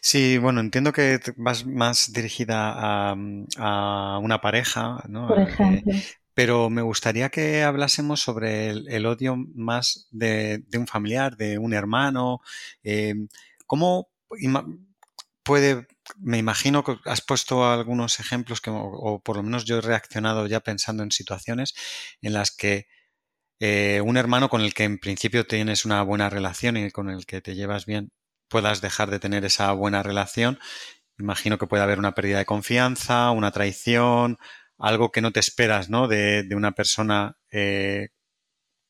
Sí, 0.00 0.38
bueno, 0.38 0.60
entiendo 0.60 0.92
que 0.92 1.20
vas 1.36 1.66
más 1.66 2.12
dirigida 2.12 3.12
a, 3.12 4.18
una 4.20 4.40
pareja, 4.40 5.04
¿no? 5.08 5.28
Por 5.28 5.38
ejemplo. 5.40 5.92
pero 6.34 6.70
me 6.70 6.82
gustaría 6.82 7.28
que 7.28 7.62
hablásemos 7.62 8.20
sobre 8.20 8.70
el, 8.70 9.06
odio 9.06 9.36
más 9.36 10.08
de, 10.10 10.64
un 10.74 10.86
familiar, 10.86 11.36
de 11.36 11.58
un 11.58 11.74
hermano. 11.74 12.40
Eh, 12.82 13.14
¿Cómo 13.66 14.08
puede 15.42 15.86
me 16.16 16.38
imagino 16.38 16.84
que 16.84 16.96
has 17.04 17.20
puesto 17.20 17.70
algunos 17.70 18.20
ejemplos 18.20 18.60
que, 18.60 18.70
o, 18.72 19.20
por 19.22 19.36
lo 19.36 19.42
menos 19.42 19.64
yo 19.64 19.78
he 19.78 19.80
reaccionado 19.80 20.46
ya 20.46 20.60
pensando 20.60 21.02
en 21.02 21.10
situaciones 21.10 21.74
en 22.22 22.32
las 22.32 22.50
que 22.50 22.86
eh, 23.60 24.00
un 24.04 24.16
hermano 24.16 24.48
con 24.48 24.60
el 24.62 24.74
que 24.74 24.84
en 24.84 24.98
principio 24.98 25.46
tienes 25.46 25.84
una 25.84 26.02
buena 26.02 26.30
relación 26.30 26.76
y 26.76 26.90
con 26.90 27.10
el 27.10 27.26
que 27.26 27.40
te 27.40 27.54
llevas 27.54 27.86
bien 27.86 28.12
puedas 28.48 28.80
dejar 28.80 29.10
de 29.10 29.20
tener 29.20 29.44
esa 29.44 29.72
buena 29.72 30.02
relación. 30.02 30.58
Imagino 31.18 31.58
que 31.58 31.66
puede 31.66 31.82
haber 31.82 31.98
una 31.98 32.14
pérdida 32.14 32.38
de 32.38 32.46
confianza, 32.46 33.30
una 33.32 33.50
traición, 33.52 34.38
algo 34.78 35.10
que 35.12 35.20
no 35.20 35.32
te 35.32 35.40
esperas, 35.40 35.90
¿no? 35.90 36.08
De, 36.08 36.48
una 36.54 36.72
persona 36.72 37.36
eh, 37.50 38.08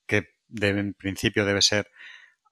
que 0.06 0.28
en 0.60 0.94
principio 0.94 1.44
debe 1.44 1.62
ser 1.62 1.88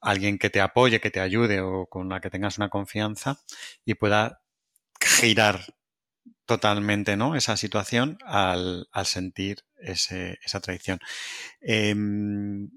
alguien 0.00 0.38
que 0.38 0.50
te 0.50 0.61
apoye, 0.61 1.00
que 1.00 1.11
te 1.11 1.20
ayude 1.20 1.61
o 1.61 1.87
con 1.87 2.08
la 2.08 2.20
que 2.20 2.30
tengas 2.30 2.58
una 2.58 2.68
confianza 2.70 3.40
y 3.85 3.94
pueda 3.94 4.40
girar 5.20 5.64
totalmente 6.46 7.16
¿no? 7.16 7.37
esa 7.37 7.56
situación 7.56 8.18
al, 8.25 8.88
sentir 9.04 9.64
esa 9.78 10.61
traición. 10.61 11.00
Em, 11.61 12.70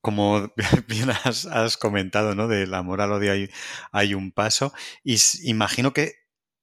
como 0.00 0.52
bien 0.88 1.10
has, 1.10 1.76
comentado, 1.76 2.34
¿no? 2.34 2.48
Del 2.48 2.74
amor 2.74 3.00
al 3.00 3.12
odio 3.12 3.32
hay, 3.32 3.50
hay 3.92 4.14
un 4.14 4.32
paso. 4.32 4.72
Y 5.02 5.18
imagino 5.42 5.92
que 5.92 6.14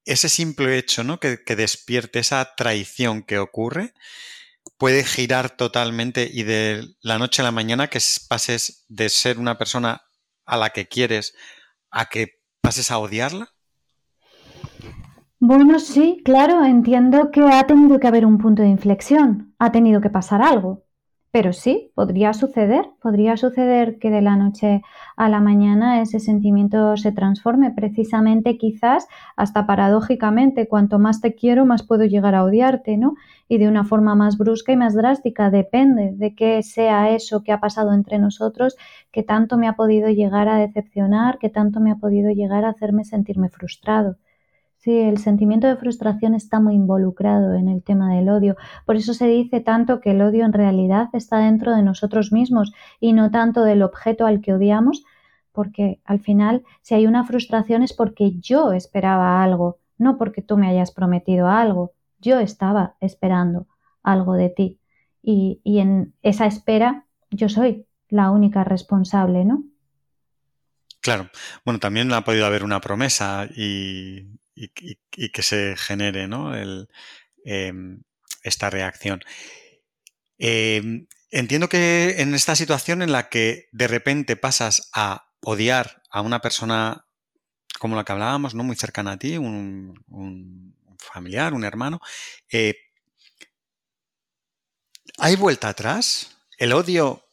ese 0.06 0.30
simple 0.30 0.78
hecho, 0.78 1.04
¿no? 1.04 1.20
Que, 1.20 1.44
que, 1.44 1.56
despierte 1.56 2.20
esa 2.20 2.56
traición 2.56 3.24
que 3.24 3.40
ocurre, 3.40 3.94
puede 4.78 5.04
girar 5.04 5.56
totalmente 5.58 6.30
y 6.32 6.44
de 6.44 6.86
la 7.02 7.18
noche 7.18 7.42
a 7.42 7.46
la 7.46 7.52
mañana 7.52 7.90
que 7.90 8.00
pases 8.30 8.86
de 8.88 9.10
ser 9.10 9.40
una 9.40 9.58
persona 9.58 10.04
a 10.46 10.58
la 10.58 10.72
que 10.72 10.88
quieres 10.88 11.34
a 11.92 12.08
que 12.08 12.42
pases 12.62 12.92
a 12.92 12.98
odiarla. 12.98 13.53
Bueno, 15.46 15.78
sí, 15.80 16.22
claro, 16.24 16.64
entiendo 16.64 17.30
que 17.30 17.42
ha 17.42 17.68
tenido 17.68 18.00
que 18.00 18.08
haber 18.08 18.26
un 18.26 18.38
punto 18.38 18.62
de 18.62 18.70
inflexión, 18.70 19.54
ha 19.60 19.74
tenido 19.74 20.00
que 20.00 20.10
pasar 20.10 20.42
algo. 20.42 20.84
Pero 21.32 21.52
sí, 21.52 21.92
podría 21.96 22.32
suceder, 22.34 22.86
podría 23.02 23.36
suceder 23.36 24.00
que 24.00 24.10
de 24.10 24.22
la 24.22 24.38
noche 24.38 24.84
a 25.18 25.28
la 25.28 25.42
mañana 25.42 26.00
ese 26.00 26.22
sentimiento 26.22 26.96
se 26.96 27.12
transforme, 27.12 27.72
precisamente 27.72 28.58
quizás 28.58 29.06
hasta 29.36 29.68
paradójicamente, 29.68 30.70
cuanto 30.70 30.98
más 30.98 31.20
te 31.20 31.36
quiero, 31.36 31.66
más 31.66 31.84
puedo 31.84 32.06
llegar 32.06 32.36
a 32.36 32.46
odiarte, 32.46 32.96
¿no? 32.96 33.16
Y 33.50 33.58
de 33.58 33.68
una 33.68 33.84
forma 33.84 34.16
más 34.16 34.38
brusca 34.38 34.72
y 34.72 34.78
más 34.78 34.96
drástica, 34.96 35.50
depende 35.50 36.14
de 36.16 36.36
qué 36.36 36.64
sea 36.64 37.10
eso 37.10 37.44
que 37.44 37.52
ha 37.52 37.60
pasado 37.60 37.92
entre 37.92 38.18
nosotros, 38.18 38.78
que 39.12 39.24
tanto 39.24 39.58
me 39.58 39.68
ha 39.68 39.74
podido 39.74 40.08
llegar 40.08 40.48
a 40.48 40.58
decepcionar, 40.58 41.38
que 41.38 41.50
tanto 41.50 41.82
me 41.82 41.92
ha 41.92 41.96
podido 41.96 42.32
llegar 42.32 42.64
a 42.64 42.70
hacerme 42.70 43.04
sentirme 43.04 43.50
frustrado. 43.50 44.16
Sí, 44.84 45.00
el 45.00 45.18
sentimiento 45.18 45.66
de 45.66 45.78
frustración 45.78 46.36
está 46.36 46.60
muy 46.60 46.74
involucrado 46.74 47.54
en 47.54 47.70
el 47.70 47.82
tema 47.82 48.14
del 48.14 48.28
odio. 48.28 48.58
Por 48.86 48.98
eso 48.98 49.14
se 49.14 49.28
dice 49.28 49.62
tanto 49.62 50.02
que 50.02 50.12
el 50.12 50.22
odio 50.22 50.44
en 50.44 50.52
realidad 50.52 51.08
está 51.14 51.38
dentro 51.38 51.74
de 51.74 51.84
nosotros 51.84 52.34
mismos 52.34 52.74
y 53.00 53.14
no 53.14 53.32
tanto 53.32 53.64
del 53.64 53.82
objeto 53.82 54.26
al 54.26 54.42
que 54.42 54.52
odiamos, 54.52 55.06
porque 55.54 56.02
al 56.04 56.20
final 56.20 56.64
si 56.82 56.96
hay 56.96 57.08
una 57.08 57.24
frustración 57.24 57.82
es 57.82 57.94
porque 57.94 58.34
yo 58.42 58.74
esperaba 58.74 59.42
algo, 59.42 59.80
no 59.98 60.18
porque 60.18 60.42
tú 60.42 60.58
me 60.58 60.68
hayas 60.68 60.92
prometido 60.92 61.48
algo. 61.48 61.94
Yo 62.20 62.40
estaba 62.42 62.98
esperando 63.00 63.68
algo 64.02 64.34
de 64.34 64.50
ti 64.50 64.80
y, 65.22 65.62
y 65.64 65.80
en 65.80 66.14
esa 66.24 66.46
espera 66.46 67.06
yo 67.32 67.48
soy 67.48 67.86
la 68.10 68.32
única 68.32 68.66
responsable, 68.66 69.46
¿no? 69.46 69.64
Claro. 71.00 71.30
Bueno, 71.64 71.80
también 71.80 72.12
ha 72.12 72.26
podido 72.26 72.46
haber 72.46 72.66
una 72.66 72.82
promesa 72.82 73.48
y, 73.56 74.28
y, 74.56 74.70
que 75.30 75.42
se 75.42 75.76
genere 75.78 76.28
¿no? 76.28 76.54
Em, 77.46 78.04
esta 78.44 78.70
reacción. 78.70 79.22
Em, 80.38 81.08
entiendo 81.32 81.70
que 81.70 82.22
en 82.22 82.34
esta 82.36 82.56
situación 82.56 83.02
en 83.02 83.12
la 83.12 83.30
que 83.30 83.68
de 83.72 83.88
repente 83.88 84.36
pasas 84.36 84.90
a 84.94 85.32
odiar 85.42 86.04
a 86.10 86.22
una 86.22 86.42
persona 86.42 87.06
como 87.80 87.96
la 87.96 88.04
que 88.04 88.12
hablábamos, 88.12 88.54
¿no? 88.54 88.64
muy 88.64 88.76
cercana 88.76 89.14
a 89.14 89.18
ti, 89.18 89.38
un, 89.38 89.94
familiar, 91.00 91.54
un 91.54 91.66
hermano, 91.66 92.00
eh, 92.52 92.76
¿hay 95.18 95.36
vuelta 95.36 95.70
atrás? 95.70 96.38
¿El 96.58 96.72
odio 96.72 97.26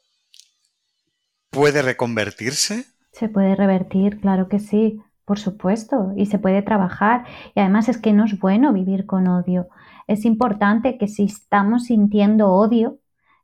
puede 1.50 1.82
reconvertirse? 1.82 2.86
Se 3.12 3.28
puede 3.28 3.54
revertir, 3.54 4.20
claro 4.20 4.48
que 4.48 4.58
sí. 4.58 5.00
Por 5.30 5.38
supuesto, 5.38 6.12
y 6.16 6.26
se 6.26 6.40
puede 6.40 6.60
trabajar. 6.60 7.24
Y 7.54 7.60
además 7.60 7.88
es 7.88 7.98
que 7.98 8.12
no 8.12 8.24
es 8.24 8.40
bueno 8.40 8.72
vivir 8.72 9.06
con 9.06 9.28
odio. 9.28 9.68
Es 10.08 10.24
importante 10.24 10.98
que 10.98 11.06
si 11.06 11.22
estamos 11.22 11.84
sintiendo 11.84 12.50
odio, 12.50 12.98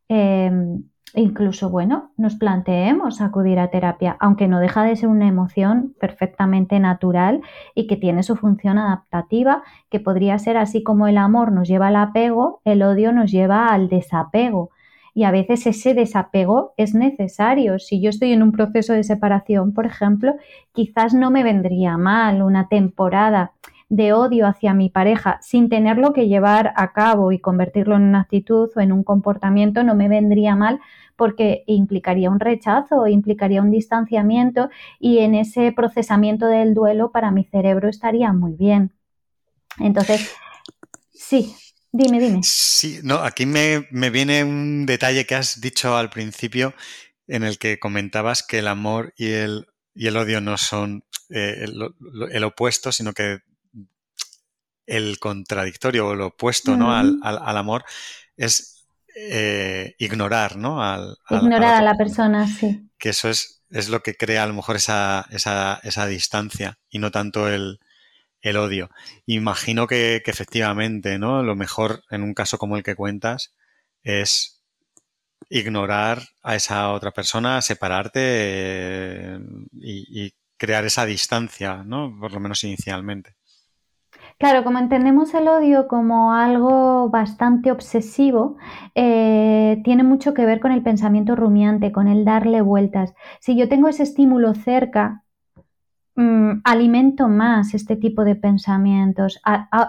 em, 0.09 0.83
incluso, 1.14 1.71
bueno, 1.71 2.11
nos 2.16 2.35
planteemos 2.35 3.21
acudir 3.21 3.61
a 3.61 3.71
terapia, 3.71 4.16
aunque 4.19 4.49
no 4.49 4.59
deja 4.59 4.83
de 4.83 4.97
ser 4.97 5.09
una 5.09 5.28
emoción 5.28 5.95
perfectamente 6.00 6.81
natural 6.81 7.40
y 7.76 7.87
que 7.87 7.97
tiene 7.97 8.25
su 8.25 8.35
función 8.35 8.78
adaptativa, 8.78 9.62
que 9.88 10.00
podría 10.00 10.40
ser 10.40 10.57
así 10.57 10.83
como 10.83 11.07
el 11.07 11.19
amor 11.19 11.52
nos 11.52 11.69
lleva 11.69 11.87
al 11.87 11.97
apego, 11.97 12.62
el 12.64 12.83
odio 12.83 13.12
nos 13.12 13.31
lleva 13.31 13.69
al 13.69 13.88
desapego 13.88 14.71
y 15.16 15.25
a 15.25 15.30
veces 15.30 15.66
ese 15.66 15.94
desapego 15.94 16.75
es 16.76 16.94
necesario. 16.94 17.78
Si 17.78 18.02
yo 18.02 18.11
estoy 18.11 18.32
en 18.32 18.42
un 18.42 18.52
proceso 18.52 18.92
de 18.92 19.02
separación, 19.02 19.73
por 19.73 19.87
ejemplo, 19.87 20.35
quizás 20.73 21.14
no 21.14 21.30
me 21.30 21.42
vendría 21.42 21.96
mal 21.96 22.42
una 22.42 22.68
temporada 22.68 23.54
de 23.88 24.12
odio 24.12 24.46
hacia 24.46 24.75
mi 24.75 24.90
pareja 24.90 25.38
sin 25.40 25.70
tenerlo 25.70 26.12
que 26.12 26.28
llevar 26.28 26.75
a 26.76 26.92
cabo 26.92 27.32
y 27.32 27.38
convertirlo 27.38 27.96
en 27.96 28.02
una 28.02 28.20
actitud 28.20 28.68
o 28.76 28.80
en 28.80 28.92
un 28.92 29.04
comportamiento, 29.04 29.82
no 29.85 29.94
me 29.94 30.11
vendría 30.11 30.54
mal 30.54 30.80
porque 31.16 31.64
implicaría 31.66 32.28
un 32.28 32.38
rechazo, 32.38 33.06
implicaría 33.06 33.62
un 33.62 33.70
distanciamiento 33.70 34.68
y 35.00 35.20
en 35.20 35.35
ese 35.35 35.73
procesamiento 35.73 36.46
del 36.46 36.75
duelo 36.75 37.11
para 37.11 37.30
mi 37.30 37.44
cerebro 37.44 37.88
estaría 37.88 38.35
muy 38.35 38.52
bien. 38.52 38.92
Entonces, 39.78 40.30
sí, 41.11 41.54
Dime, 41.93 42.21
dime. 42.21 42.40
Sí, 42.43 43.00
no, 43.02 43.16
aquí 43.16 43.47
me, 43.47 43.88
viene 44.11 44.45
un 44.45 44.87
detalle 44.87 45.26
que 45.26 45.35
has 45.35 45.61
dicho 45.61 45.97
al 45.97 46.11
principio 46.11 46.75
en 47.26 47.43
el 47.43 47.59
que 47.59 47.78
comentabas 47.78 48.43
que 48.43 48.59
el 48.59 48.69
amor 48.69 49.14
y 49.16 49.28
el, 49.28 49.66
y 49.95 50.07
el 50.07 50.16
odio 50.16 50.40
no 50.40 50.59
son 50.59 51.05
eh, 51.31 51.66
el, 52.33 52.45
opuesto, 52.45 52.93
sino 52.93 53.12
que 53.12 53.40
el 54.87 55.19
contradictorio 55.19 56.09
o 56.09 56.12
el 56.12 56.21
opuesto 56.21 56.76
¿no? 56.76 56.95
al, 56.95 57.19
amor 57.23 57.85
es 58.37 58.87
eh, 59.16 59.95
ignorar 59.99 60.57
¿no? 60.57 60.83
Al, 60.83 61.16
ignorar 61.31 61.75
a 61.76 61.83
la 61.83 61.97
persona, 61.97 62.47
sí. 62.47 62.88
Que 62.99 63.09
eso 63.09 63.28
es, 63.28 63.64
es 63.71 63.88
lo 63.88 64.02
que 64.02 64.14
crea 64.14 64.45
a 64.45 64.47
lo 64.47 64.55
mejor 64.55 64.76
esa, 64.76 65.26
esa, 65.31 65.81
esa 65.83 66.07
distancia 66.07 66.78
y 66.90 66.99
no 66.99 67.11
tanto 67.11 67.49
el, 67.49 67.81
el 68.43 68.57
odio. 68.57 68.90
Imagino 69.26 69.87
que, 69.87 70.23
efectivamente, 70.25 71.19
¿no? 71.19 71.43
Lo 71.43 71.57
mejor 71.57 72.02
en 72.11 72.23
un 72.23 72.35
caso 72.35 72.59
como 72.59 72.76
el 72.76 72.83
que 72.83 72.95
cuentas 72.95 73.55
es 74.02 74.62
ignorar 75.50 76.23
a 76.43 76.57
esa 76.57 76.93
otra 76.93 77.12
persona, 77.12 77.62
separarte 77.62 78.21
eh, 78.23 79.38
y, 79.73 80.33
crear 80.59 80.87
esa 80.87 81.05
distancia, 81.05 81.85
¿no? 81.85 82.16
Por 82.19 82.33
lo 82.33 82.40
menos 82.40 82.64
inicialmente. 82.64 83.35
Claro, 84.38 84.64
como 84.64 84.78
entendemos 84.78 85.35
el 85.35 85.49
odio 85.49 85.87
como 85.87 86.33
algo 86.33 87.11
bastante 87.11 87.71
obsesivo, 87.71 88.57
eh, 88.95 89.83
tiene 89.85 90.02
mucho 90.02 90.33
que 90.33 90.47
ver 90.47 90.61
con 90.61 90.73
el 90.73 90.83
pensamiento 90.83 91.37
rumiante, 91.37 91.93
con 91.93 92.09
el 92.09 92.25
darle 92.25 92.62
vueltas. 92.62 93.12
Si 93.40 93.55
yo 93.55 93.69
tengo 93.69 93.88
ese 93.88 94.05
estímulo 94.05 94.55
cerca, 94.55 95.25
Mm, 96.18 96.62
alimento 96.64 97.28
más 97.28 97.75
este 97.75 97.94
tipo 97.94 98.25
de 98.25 98.37
pensamientos, 98.37 99.38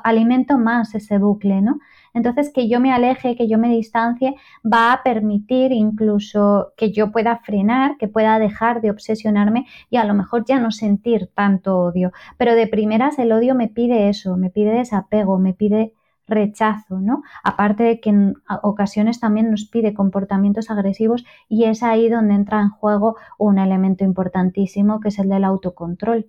alimento 0.03 0.57
más 0.57 0.93
ese 0.93 1.19
bucle, 1.19 1.62
¿no? 1.62 1.79
Entonces, 2.13 2.51
que 2.53 2.67
yo 2.67 2.81
me 2.81 2.91
aleje, 2.91 3.38
que 3.38 3.48
yo 3.48 3.57
me 3.57 3.69
distancie, 3.69 4.36
va 4.65 4.91
a 4.91 5.03
permitir 5.03 5.72
incluso 5.72 6.74
que 6.75 6.91
yo 6.91 7.13
pueda 7.13 7.38
frenar, 7.38 7.96
que 7.98 8.10
pueda 8.10 8.39
dejar 8.39 8.81
de 8.81 8.91
obsesionarme 8.91 9.67
y 9.89 9.96
a 9.98 10.03
lo 10.03 10.13
mejor 10.15 10.43
ya 10.46 10.60
no 10.60 10.72
sentir 10.72 11.29
tanto 11.34 11.77
odio. 11.77 12.12
Pero 12.38 12.55
de 12.55 12.67
primeras 12.67 13.17
el 13.19 13.31
odio 13.31 13.55
me 13.55 13.69
pide 13.69 14.10
eso, 14.10 14.36
me 14.36 14.50
pide 14.50 14.72
desapego, 14.72 15.39
me 15.39 15.53
pide 15.53 15.93
rechazo, 16.27 17.00
¿no? 17.00 17.24
Aparte 17.43 17.84
de 17.84 18.00
que 18.00 18.10
en 18.10 18.36
ocasiones 18.62 19.19
también 19.19 19.50
nos 19.50 19.65
pide 19.65 19.93
comportamientos 19.93 20.69
agresivos 20.69 21.25
y 21.48 21.65
es 21.65 21.84
ahí 21.84 22.10
donde 22.10 22.36
entra 22.36 22.62
en 22.62 22.69
juego 22.69 23.15
un 23.38 23.60
elemento 23.60 24.03
importantísimo 24.03 25.00
que 25.00 25.10
es 25.10 25.19
el 25.19 25.29
del 25.29 25.43
autocontrol. 25.43 26.27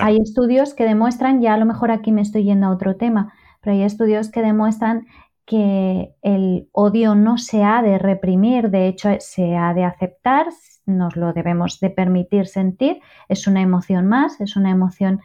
Hay 0.00 0.18
estudios 0.18 0.74
que 0.74 0.84
demuestran, 0.84 1.40
ya 1.40 1.54
a 1.54 1.58
lo 1.58 1.66
mejor 1.66 1.90
aquí 1.90 2.12
me 2.12 2.22
estoy 2.22 2.44
yendo 2.44 2.68
a 2.68 2.70
otro 2.70 2.96
tema, 2.96 3.32
pero 3.60 3.74
hay 3.74 3.82
estudios 3.82 4.30
que 4.30 4.42
demuestran 4.42 5.06
que 5.46 6.14
el 6.22 6.68
odio 6.70 7.16
no 7.16 7.36
se 7.36 7.64
ha 7.64 7.82
de 7.82 7.98
reprimir, 7.98 8.70
de 8.70 8.86
hecho 8.86 9.08
se 9.18 9.56
ha 9.56 9.74
de 9.74 9.82
aceptar, 9.82 10.46
nos 10.86 11.16
lo 11.16 11.32
debemos 11.32 11.80
de 11.80 11.90
permitir 11.90 12.46
sentir, 12.46 13.00
es 13.28 13.48
una 13.48 13.60
emoción 13.60 14.06
más, 14.06 14.40
es 14.40 14.54
una 14.54 14.70
emoción 14.70 15.22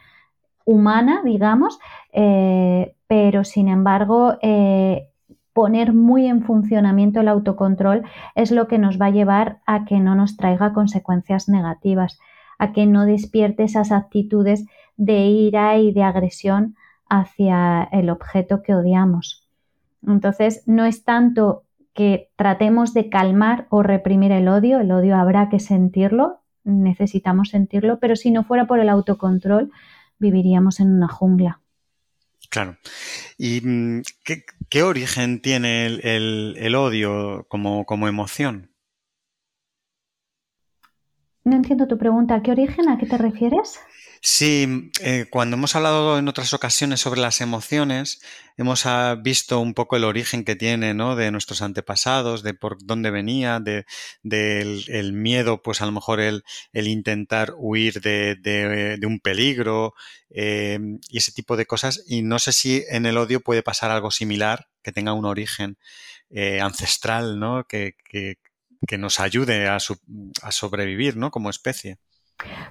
humana, 0.66 1.22
digamos, 1.24 1.78
eh, 2.12 2.94
pero 3.06 3.44
sin 3.44 3.68
embargo 3.68 4.36
eh, 4.42 5.08
poner 5.54 5.94
muy 5.94 6.26
en 6.26 6.42
funcionamiento 6.42 7.20
el 7.20 7.28
autocontrol 7.28 8.02
es 8.34 8.50
lo 8.50 8.68
que 8.68 8.76
nos 8.76 9.00
va 9.00 9.06
a 9.06 9.10
llevar 9.10 9.60
a 9.64 9.86
que 9.86 10.00
no 10.00 10.14
nos 10.14 10.36
traiga 10.36 10.74
consecuencias 10.74 11.48
negativas, 11.48 12.18
a 12.58 12.72
que 12.72 12.84
no 12.84 13.06
despierte 13.06 13.62
esas 13.62 13.92
actitudes 13.92 14.66
de 14.98 15.26
ira 15.26 15.78
y 15.78 15.92
de 15.92 16.02
agresión 16.02 16.76
hacia 17.08 17.84
el 17.92 18.10
objeto 18.10 18.62
que 18.62 18.74
odiamos. 18.74 19.48
Entonces, 20.06 20.62
no 20.66 20.84
es 20.84 21.04
tanto 21.04 21.62
que 21.94 22.28
tratemos 22.36 22.92
de 22.92 23.08
calmar 23.08 23.66
o 23.70 23.82
reprimir 23.82 24.32
el 24.32 24.48
odio, 24.48 24.80
el 24.80 24.90
odio 24.90 25.16
habrá 25.16 25.48
que 25.48 25.60
sentirlo, 25.60 26.40
necesitamos 26.64 27.50
sentirlo, 27.50 27.98
pero 28.00 28.16
si 28.16 28.30
no 28.30 28.44
fuera 28.44 28.66
por 28.66 28.80
el 28.80 28.88
autocontrol, 28.88 29.70
viviríamos 30.18 30.80
en 30.80 30.92
una 30.92 31.08
jungla. 31.08 31.60
Claro. 32.50 32.76
¿Y 33.38 33.60
mm, 33.60 34.02
qué, 34.68 34.82
origen 34.82 35.40
tiene 35.40 35.86
el, 35.86 36.74
odio 36.74 37.46
como, 37.48 37.84
como, 37.84 38.08
emoción? 38.08 38.70
No 41.46 41.54
entiendo 41.54 41.86
tu 41.86 41.96
pregunta. 41.96 42.42
¿Qué 42.42 42.50
origen? 42.50 42.88
¿A 42.88 42.98
qué 42.98 43.06
te 43.06 43.16
refieres? 43.16 43.78
Sí, 44.20 44.90
eh, 45.00 45.26
cuando 45.30 45.56
hemos 45.56 45.76
hablado 45.76 46.18
en 46.18 46.26
otras 46.26 46.52
ocasiones 46.52 46.98
sobre 47.00 47.20
las 47.20 47.40
emociones, 47.40 48.20
hemos 48.56 48.84
ah, 48.84 49.14
visto 49.14 49.60
un 49.60 49.72
poco 49.72 49.94
el 49.94 50.02
origen 50.02 50.42
que 50.42 50.56
tiene, 50.56 50.92
¿no? 50.92 51.14
De 51.14 51.30
nuestros 51.30 51.62
antepasados, 51.62 52.42
de 52.42 52.54
por 52.54 52.84
dónde 52.84 53.12
venía, 53.12 53.60
de, 53.60 53.84
del 54.24 54.86
el 54.88 55.12
miedo, 55.12 55.62
pues 55.62 55.80
a 55.82 55.86
lo 55.86 55.92
mejor 55.92 56.18
el, 56.18 56.42
intentar 56.72 57.54
huir 57.56 58.00
de, 58.00 58.98
un 59.06 59.20
peligro 59.20 59.94
eh, 60.30 60.80
y 61.08 61.18
ese 61.18 61.30
tipo 61.30 61.56
de 61.56 61.66
cosas. 61.66 62.02
Y 62.08 62.22
no 62.22 62.40
sé 62.40 62.52
si 62.52 62.82
en 62.90 63.06
el 63.06 63.16
odio 63.16 63.38
puede 63.38 63.62
pasar 63.62 63.92
algo 63.92 64.10
similar, 64.10 64.66
que 64.82 64.90
tenga 64.90 65.12
un 65.12 65.26
origen 65.26 65.78
eh, 66.28 66.60
ancestral, 66.60 67.38
¿no? 67.38 67.64
Que, 67.68 67.94
que 68.86 68.98
nos 68.98 69.20
ayude 69.20 69.68
a, 69.68 69.76
a 69.76 70.52
sobrevivir, 70.52 71.16
¿no? 71.16 71.30
Como 71.30 71.50
especie. 71.50 71.98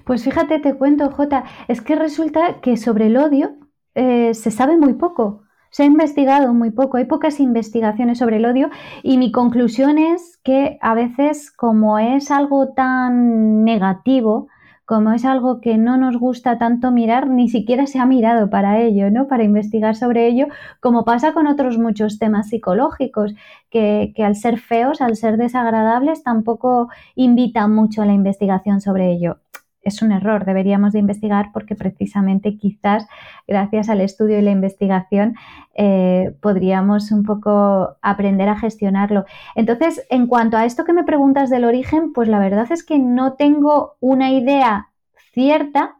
Pues 0.04 0.22
fíjate, 0.24 0.58
te 0.58 0.74
cuento, 0.74 1.10
Jota, 1.10 1.44
es 1.68 1.80
que 1.80 1.96
resulta 1.96 2.60
que 2.60 2.76
sobre 2.76 3.06
el 3.06 3.16
odio 3.16 3.56
eh, 3.94 4.34
se 4.34 4.50
sabe 4.50 4.76
muy 4.76 4.94
poco. 4.94 5.42
Se 5.70 5.82
ha 5.82 5.86
investigado 5.86 6.54
muy 6.54 6.70
poco, 6.70 6.96
hay 6.96 7.04
pocas 7.04 7.40
investigaciones 7.40 8.18
sobre 8.18 8.36
el 8.36 8.46
odio 8.46 8.70
y 9.02 9.18
mi 9.18 9.32
conclusión 9.32 9.98
es 9.98 10.38
que 10.42 10.78
a 10.80 10.94
veces 10.94 11.50
como 11.50 11.98
es 11.98 12.30
algo 12.30 12.72
tan 12.72 13.64
negativo, 13.64 14.48
como 14.86 15.12
es 15.12 15.24
algo 15.24 15.60
que 15.60 15.76
no 15.78 15.96
nos 15.98 16.16
gusta 16.16 16.58
tanto 16.58 16.90
mirar, 16.92 17.28
ni 17.28 17.48
siquiera 17.48 17.86
se 17.86 17.98
ha 17.98 18.06
mirado 18.06 18.48
para 18.50 18.80
ello, 18.80 19.10
¿no? 19.10 19.26
Para 19.28 19.44
investigar 19.44 19.96
sobre 19.96 20.28
ello, 20.28 20.46
como 20.80 21.04
pasa 21.04 21.34
con 21.34 21.46
otros 21.46 21.76
muchos 21.78 22.18
temas 22.18 22.48
psicológicos, 22.48 23.34
que, 23.70 24.12
que 24.14 24.24
al 24.24 24.36
ser 24.36 24.58
feos, 24.58 25.00
al 25.00 25.16
ser 25.16 25.36
desagradables, 25.36 26.22
tampoco 26.22 26.88
invitan 27.16 27.74
mucho 27.74 28.02
a 28.02 28.06
la 28.06 28.14
investigación 28.14 28.80
sobre 28.80 29.12
ello 29.12 29.38
es 29.86 30.02
un 30.02 30.12
error, 30.12 30.44
deberíamos 30.44 30.92
de 30.92 30.98
investigar 30.98 31.50
porque 31.52 31.76
precisamente 31.76 32.58
quizás 32.58 33.06
gracias 33.46 33.88
al 33.88 34.00
estudio 34.00 34.38
y 34.38 34.42
la 34.42 34.50
investigación 34.50 35.36
eh, 35.74 36.34
podríamos 36.40 37.12
un 37.12 37.22
poco 37.22 37.96
aprender 38.02 38.48
a 38.48 38.58
gestionarlo. 38.58 39.24
Entonces, 39.54 40.04
en 40.10 40.26
cuanto 40.26 40.56
a 40.56 40.64
esto 40.64 40.84
que 40.84 40.92
me 40.92 41.04
preguntas 41.04 41.48
del 41.50 41.64
origen, 41.64 42.12
pues 42.12 42.28
la 42.28 42.40
verdad 42.40 42.70
es 42.72 42.84
que 42.84 42.98
no 42.98 43.34
tengo 43.34 43.96
una 44.00 44.32
idea 44.32 44.90
cierta, 45.32 45.96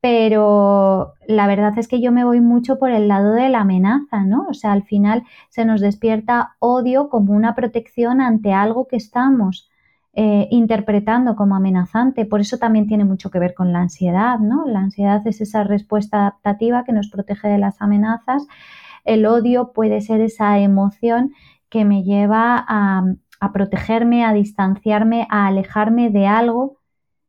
pero 0.00 1.14
la 1.26 1.46
verdad 1.46 1.76
es 1.78 1.88
que 1.88 2.00
yo 2.00 2.12
me 2.12 2.24
voy 2.24 2.40
mucho 2.40 2.78
por 2.78 2.90
el 2.90 3.08
lado 3.08 3.32
de 3.32 3.48
la 3.48 3.60
amenaza, 3.60 4.24
¿no? 4.24 4.46
O 4.48 4.54
sea, 4.54 4.72
al 4.72 4.84
final 4.84 5.24
se 5.48 5.64
nos 5.64 5.80
despierta 5.80 6.54
odio 6.60 7.08
como 7.08 7.32
una 7.32 7.54
protección 7.54 8.20
ante 8.20 8.52
algo 8.52 8.86
que 8.86 8.96
estamos 8.96 9.70
eh, 10.16 10.46
interpretando 10.52 11.34
como 11.34 11.56
amenazante. 11.56 12.24
Por 12.24 12.40
eso 12.40 12.58
también 12.58 12.86
tiene 12.86 13.04
mucho 13.04 13.30
que 13.30 13.40
ver 13.40 13.52
con 13.52 13.72
la 13.72 13.80
ansiedad, 13.80 14.38
¿no? 14.38 14.64
La 14.64 14.78
ansiedad 14.78 15.26
es 15.26 15.40
esa 15.40 15.64
respuesta 15.64 16.18
adaptativa 16.18 16.84
que 16.84 16.92
nos 16.92 17.10
protege 17.10 17.48
de 17.48 17.58
las 17.58 17.82
amenazas. 17.82 18.46
El 19.04 19.26
odio 19.26 19.72
puede 19.72 20.00
ser 20.02 20.20
esa 20.20 20.60
emoción 20.60 21.32
que 21.68 21.84
me 21.84 22.04
lleva 22.04 22.64
a, 22.68 23.02
protegerme, 23.52 24.24
a 24.24 24.32
distanciarme, 24.32 25.26
a 25.30 25.48
alejarme 25.48 26.10
de 26.10 26.28
algo 26.28 26.78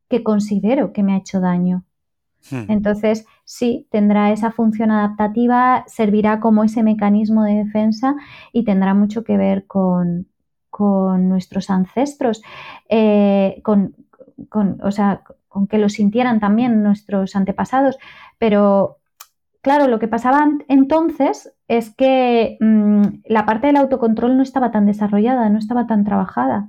que 0.08 0.22
considero 0.22 0.92
que 0.92 1.02
me 1.02 1.14
ha 1.14 1.18
hecho 1.18 1.40
daño. 1.40 1.84
Hmm. 2.52 2.70
Entonces, 2.70 3.26
sí, 3.44 3.88
tendrá 3.90 4.30
esa 4.30 4.52
función 4.52 4.92
adaptativa, 4.92 5.82
servirá 5.88 6.38
como 6.38 6.62
ese 6.62 6.84
mecanismo 6.84 7.42
de 7.42 7.64
defensa 7.64 8.14
y 8.52 8.62
tendrá 8.62 8.94
mucho 8.94 9.24
que 9.24 9.36
ver 9.36 9.66
con, 9.66 10.28
con 10.76 11.30
nuestros 11.30 11.70
ancestros, 11.70 12.42
eh, 12.90 13.62
con, 13.62 13.94
o 14.82 14.90
sea, 14.90 15.22
con 15.48 15.66
que 15.68 15.78
lo 15.78 15.88
sintieran 15.88 16.38
también 16.38 16.82
nuestros 16.82 17.34
antepasados, 17.34 17.96
pero 18.36 18.98
claro, 19.62 19.88
lo 19.88 19.98
que 19.98 20.06
pasaba 20.06 20.46
entonces 20.68 21.54
es 21.66 21.94
que 21.94 22.58
mm, 22.60 23.22
la 23.24 23.46
parte 23.46 23.68
del 23.68 23.78
autocontrol 23.78 24.36
no 24.36 24.42
estaba 24.42 24.70
tan 24.70 24.84
desarrollada, 24.84 25.48
no 25.48 25.58
estaba 25.58 25.86
tan 25.86 26.04
trabajada. 26.04 26.68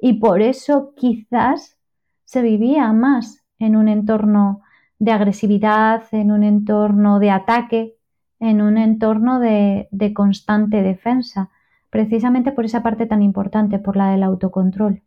Y 0.00 0.14
por 0.14 0.42
eso 0.42 0.92
quizás 0.96 1.78
se 2.24 2.42
vivía 2.42 2.92
más 2.92 3.44
en 3.60 3.76
un 3.76 3.86
entorno 3.86 4.62
de 4.98 5.12
agresividad, 5.12 6.02
en 6.10 6.32
un 6.32 6.42
entorno 6.42 7.20
de 7.20 7.30
ataque, 7.30 7.94
en 8.40 8.60
un 8.60 8.78
entorno 8.78 9.38
de 9.38 10.12
constante 10.12 10.82
defensa 10.82 11.50
precisamente 11.94 12.50
por 12.50 12.64
esa 12.64 12.82
parte 12.82 13.06
tan 13.06 13.22
importante, 13.22 13.78
por 13.78 13.96
la 13.96 14.10
del 14.10 14.24
autocontrol. 14.24 15.04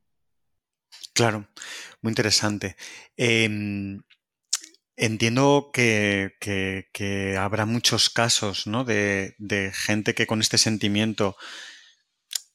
Claro, 1.14 1.50
muy 2.02 2.12
interesante. 2.12 2.78
Em, 3.18 4.04
entiendo 4.96 5.70
que, 5.74 6.32
habrá 7.38 7.66
muchos 7.66 8.10
casos 8.10 8.68
¿no? 8.68 8.86
de, 8.86 9.36
gente 9.74 10.14
que 10.14 10.28
con 10.28 10.40
este 10.40 10.58
sentimiento 10.58 11.36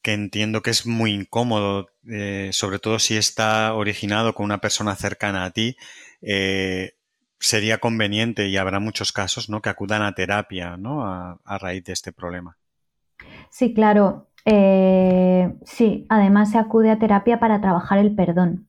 que 0.01 0.13
entiendo 0.13 0.63
que 0.63 0.71
es 0.71 0.87
muy 0.87 1.11
incómodo, 1.11 1.89
eh, 2.09 2.49
sobre 2.53 2.79
todo 2.79 2.97
si 2.97 3.15
está 3.15 3.75
originado 3.75 4.33
con 4.33 4.45
una 4.45 4.57
persona 4.57 4.95
cercana 4.95 5.45
a 5.45 5.51
ti, 5.51 5.77
eh, 6.23 6.95
sería 7.39 7.77
conveniente 7.77 8.47
y 8.47 8.57
habrá 8.57 8.79
muchos 8.79 9.11
casos 9.11 9.47
¿no? 9.47 9.61
que 9.61 9.69
acudan 9.69 10.01
a 10.01 10.15
terapia 10.15 10.75
¿no? 10.75 11.05
a, 11.05 11.57
raíz 11.59 11.83
de 11.83 11.93
este 11.93 12.11
problema. 12.11 12.57
Sí, 13.49 13.73
claro. 13.73 14.27
Eh, 14.45 15.55
sí, 15.63 16.05
además 16.09 16.51
se 16.51 16.57
acude 16.57 16.91
a 16.91 16.99
terapia 16.99 17.39
para 17.39 17.61
trabajar 17.61 17.99
el 17.99 18.15
perdón. 18.15 18.67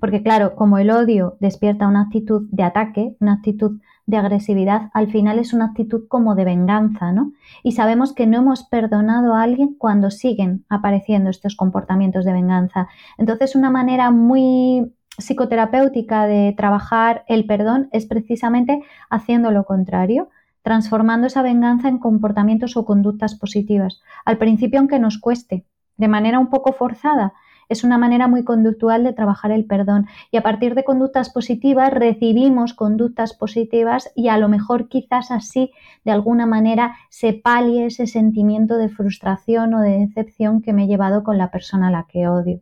Porque 0.00 0.22
claro, 0.22 0.54
como 0.54 0.78
el 0.78 0.90
odio 0.90 1.36
despierta 1.40 1.88
una 1.88 2.02
actitud 2.02 2.48
de 2.50 2.62
ataque, 2.62 3.16
una 3.20 3.34
actitud 3.34 3.80
de 4.06 4.16
agresividad, 4.16 4.90
al 4.92 5.10
final 5.10 5.38
es 5.38 5.52
una 5.52 5.66
actitud 5.66 6.08
como 6.08 6.34
de 6.34 6.44
venganza, 6.44 7.12
¿no? 7.12 7.32
Y 7.62 7.72
sabemos 7.72 8.12
que 8.12 8.26
no 8.26 8.38
hemos 8.38 8.64
perdonado 8.64 9.34
a 9.34 9.42
alguien 9.42 9.76
cuando 9.78 10.10
siguen 10.10 10.64
apareciendo 10.68 11.30
estos 11.30 11.56
comportamientos 11.56 12.24
de 12.24 12.32
venganza. 12.32 12.88
Entonces, 13.16 13.56
una 13.56 13.70
manera 13.70 14.10
muy 14.10 14.92
psicoterapéutica 15.16 16.26
de 16.26 16.54
trabajar 16.56 17.24
el 17.28 17.46
perdón 17.46 17.88
es 17.92 18.06
precisamente 18.06 18.82
haciendo 19.10 19.50
lo 19.50 19.64
contrario, 19.64 20.28
transformando 20.64 21.26
esa 21.26 21.42
venganza 21.42 21.88
en 21.88 21.98
comportamientos 21.98 22.76
o 22.78 22.86
conductas 22.86 23.34
positivas. 23.34 24.00
Al 24.24 24.38
principio, 24.38 24.80
aunque 24.80 24.98
nos 24.98 25.18
cueste, 25.18 25.66
de 25.98 26.08
manera 26.08 26.38
un 26.40 26.48
poco 26.48 26.72
forzada, 26.72 27.34
es 27.68 27.84
una 27.84 27.98
manera 27.98 28.28
muy 28.28 28.44
conductual 28.44 29.04
de 29.04 29.12
trabajar 29.12 29.50
el 29.50 29.66
perdón 29.66 30.06
y 30.30 30.38
a 30.38 30.42
partir 30.42 30.74
de 30.74 30.84
conductas 30.84 31.30
positivas 31.30 31.92
recibimos 31.92 32.72
conductas 32.72 33.34
positivas 33.34 34.10
y 34.14 34.28
a 34.28 34.38
lo 34.38 34.48
mejor 34.48 34.88
quizás 34.88 35.30
así 35.30 35.70
de 36.04 36.12
alguna 36.12 36.46
manera 36.46 36.96
se 37.10 37.34
palie 37.34 37.86
ese 37.86 38.06
sentimiento 38.06 38.76
de 38.76 38.88
frustración 38.88 39.74
o 39.74 39.80
de 39.80 39.98
decepción 39.98 40.62
que 40.62 40.72
me 40.72 40.84
he 40.84 40.88
llevado 40.88 41.24
con 41.24 41.38
la 41.38 41.50
persona 41.50 41.88
a 41.88 41.90
la 41.90 42.06
que 42.08 42.26
odio. 42.26 42.60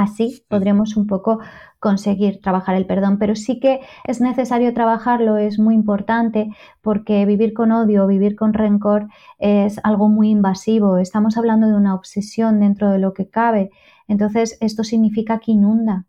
Así 0.00 0.42
podremos 0.48 0.96
un 0.96 1.06
poco 1.06 1.40
conseguir 1.78 2.40
trabajar 2.40 2.74
el 2.74 2.86
perdón, 2.86 3.18
pero 3.18 3.36
sí 3.36 3.60
que 3.60 3.80
es 4.04 4.22
necesario 4.22 4.72
trabajarlo, 4.72 5.36
es 5.36 5.58
muy 5.58 5.74
importante 5.74 6.48
porque 6.80 7.26
vivir 7.26 7.52
con 7.52 7.70
odio, 7.70 8.06
vivir 8.06 8.34
con 8.34 8.54
rencor 8.54 9.08
es 9.38 9.78
algo 9.84 10.08
muy 10.08 10.30
invasivo, 10.30 10.96
estamos 10.96 11.36
hablando 11.36 11.66
de 11.66 11.74
una 11.74 11.94
obsesión 11.94 12.60
dentro 12.60 12.90
de 12.90 12.98
lo 12.98 13.12
que 13.12 13.28
cabe, 13.28 13.72
entonces 14.08 14.56
esto 14.62 14.84
significa 14.84 15.38
que 15.38 15.52
inunda 15.52 16.06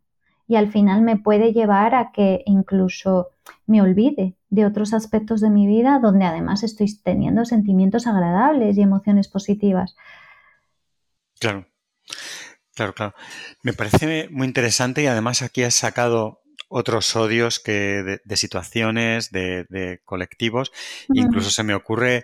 y 0.48 0.56
al 0.56 0.72
final 0.72 1.02
me 1.02 1.18
puede 1.18 1.52
llevar 1.52 1.94
a 1.94 2.14
que 2.14 2.44
incluso 2.46 3.32
me 3.68 3.82
olvide 3.82 4.36
de 4.50 4.66
otros 4.66 4.94
aspectos 4.94 5.42
de 5.42 5.50
mi 5.50 5.68
vida 5.68 6.00
donde 6.00 6.24
además 6.24 6.64
estoy 6.64 6.88
teniendo 7.04 7.44
sentimientos 7.44 8.08
agradables 8.08 8.78
y 8.78 8.82
emociones 8.84 9.28
positivas. 9.28 9.98
Claro. 11.42 11.71
Claro, 12.82 12.96
claro. 12.96 13.13
Me 13.62 13.74
parece 13.74 14.28
muy 14.32 14.48
interesante 14.48 15.04
y 15.04 15.06
además 15.06 15.44
aquí 15.44 15.62
has 15.62 15.76
sacado 15.76 16.41
otros 16.67 17.15
odios 17.15 17.60
que 17.60 18.20
de, 18.26 18.38
situaciones, 18.38 19.30
de, 19.30 20.02
colectivos. 20.04 20.72
Incluso 21.13 21.52
se 21.52 21.62
me 21.62 21.76
ocurre, 21.76 22.24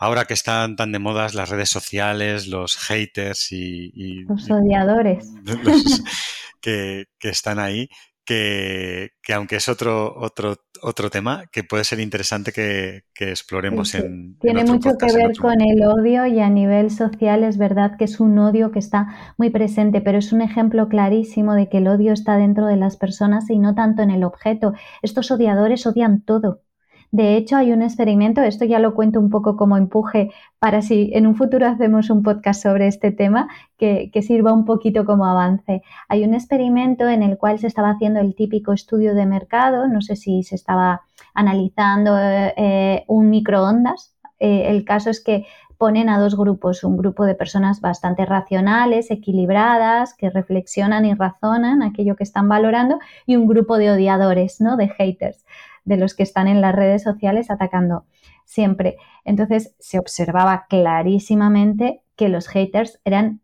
ahora 0.00 0.24
que 0.24 0.34
están 0.34 0.74
tan 0.74 0.90
de 0.90 0.98
modas 0.98 1.34
las 1.34 1.48
redes 1.48 1.70
sociales, 1.70 2.48
los 2.48 2.76
haters 2.76 3.52
y... 3.52 4.24
los 4.24 4.50
odiadores. 4.50 5.28
que, 6.60 7.04
que, 7.20 7.28
están 7.28 7.60
ahí, 7.60 7.88
que, 8.24 9.10
aunque 9.34 9.56
es 9.56 9.68
otro, 9.68 10.14
otro, 10.16 10.56
otro 10.82 11.10
tema, 11.10 11.44
que 11.52 11.62
puede 11.62 11.84
ser 11.84 12.00
interesante 12.00 12.52
que, 12.52 13.04
exploremos 13.14 13.94
en. 13.94 14.38
Tiene 14.38 14.64
mucho 14.64 14.96
que 14.98 15.12
ver 15.12 15.36
con 15.36 15.60
el 15.60 15.82
odio 15.84 16.26
y 16.26 16.40
a 16.40 16.50
nivel 16.50 16.90
social 16.90 17.44
es 17.44 17.58
verdad 17.58 17.96
que 17.98 18.04
es 18.04 18.20
un 18.20 18.38
odio 18.38 18.70
que 18.70 18.78
está 18.78 19.34
muy 19.36 19.50
presente, 19.50 20.00
pero 20.00 20.18
es 20.18 20.32
un 20.32 20.40
ejemplo 20.40 20.88
clarísimo 20.88 21.54
de 21.54 21.68
que 21.68 21.78
el 21.78 21.88
odio 21.88 22.12
está 22.12 22.36
dentro 22.36 22.66
de 22.66 22.76
las 22.76 22.96
personas 22.96 23.48
y 23.50 23.58
no 23.58 23.74
tanto 23.74 24.02
en 24.02 24.10
el 24.10 24.24
objeto. 24.24 24.72
Estos 25.02 25.30
odiadores 25.30 25.86
odian 25.86 26.22
todo. 26.22 26.62
De 27.14 27.36
hecho, 27.36 27.56
hay 27.56 27.70
un 27.70 27.80
experimento, 27.80 28.42
esto 28.42 28.64
ya 28.64 28.80
lo 28.80 28.92
cuento 28.92 29.20
un 29.20 29.30
poco 29.30 29.56
como 29.56 29.76
empuje 29.76 30.32
para 30.58 30.82
si 30.82 31.12
en 31.14 31.28
un 31.28 31.36
futuro 31.36 31.64
hacemos 31.64 32.10
un 32.10 32.24
podcast 32.24 32.60
sobre 32.60 32.88
este 32.88 33.12
tema 33.12 33.46
que, 33.78 34.10
sirva 34.20 34.52
un 34.52 34.64
poquito 34.64 35.04
como 35.04 35.24
avance. 35.24 35.82
Hay 36.08 36.24
un 36.24 36.34
experimento 36.34 37.08
en 37.08 37.22
el 37.22 37.38
cual 37.38 37.60
se 37.60 37.68
estaba 37.68 37.90
haciendo 37.90 38.18
el 38.18 38.34
típico 38.34 38.72
estudio 38.72 39.14
de 39.14 39.26
mercado, 39.26 39.86
no 39.86 40.00
sé 40.00 40.16
si 40.16 40.42
se 40.42 40.56
estaba 40.56 41.02
analizando 41.34 42.16
eh, 42.18 43.04
un 43.06 43.30
microondas. 43.30 44.16
Eh, 44.40 44.64
el 44.70 44.84
caso 44.84 45.08
es 45.08 45.22
que 45.22 45.46
ponen 45.78 46.08
a 46.08 46.18
dos 46.18 46.36
grupos, 46.36 46.82
un 46.82 46.96
grupo 46.96 47.26
de 47.26 47.36
personas 47.36 47.80
bastante 47.80 48.26
racionales, 48.26 49.12
equilibradas, 49.12 50.14
que 50.14 50.30
reflexionan 50.30 51.04
y 51.04 51.14
razonan 51.14 51.84
aquello 51.84 52.16
que 52.16 52.24
están 52.24 52.48
valorando, 52.48 52.98
y 53.24 53.36
un 53.36 53.46
grupo 53.46 53.78
de 53.78 53.92
odiadores, 53.92 54.60
¿no? 54.60 54.76
De 54.76 54.88
haters 54.88 55.44
de 55.84 55.96
los 55.96 56.14
que 56.14 56.22
están 56.22 56.48
en 56.48 56.60
las 56.60 56.74
redes 56.74 57.02
sociales 57.02 57.50
atacando 57.50 58.04
siempre. 58.44 58.96
Entonces 59.24 59.74
se 59.78 59.98
observaba 59.98 60.66
clarísimamente 60.68 62.02
que 62.16 62.28
los 62.28 62.48
haters 62.48 63.00
eran, 63.04 63.40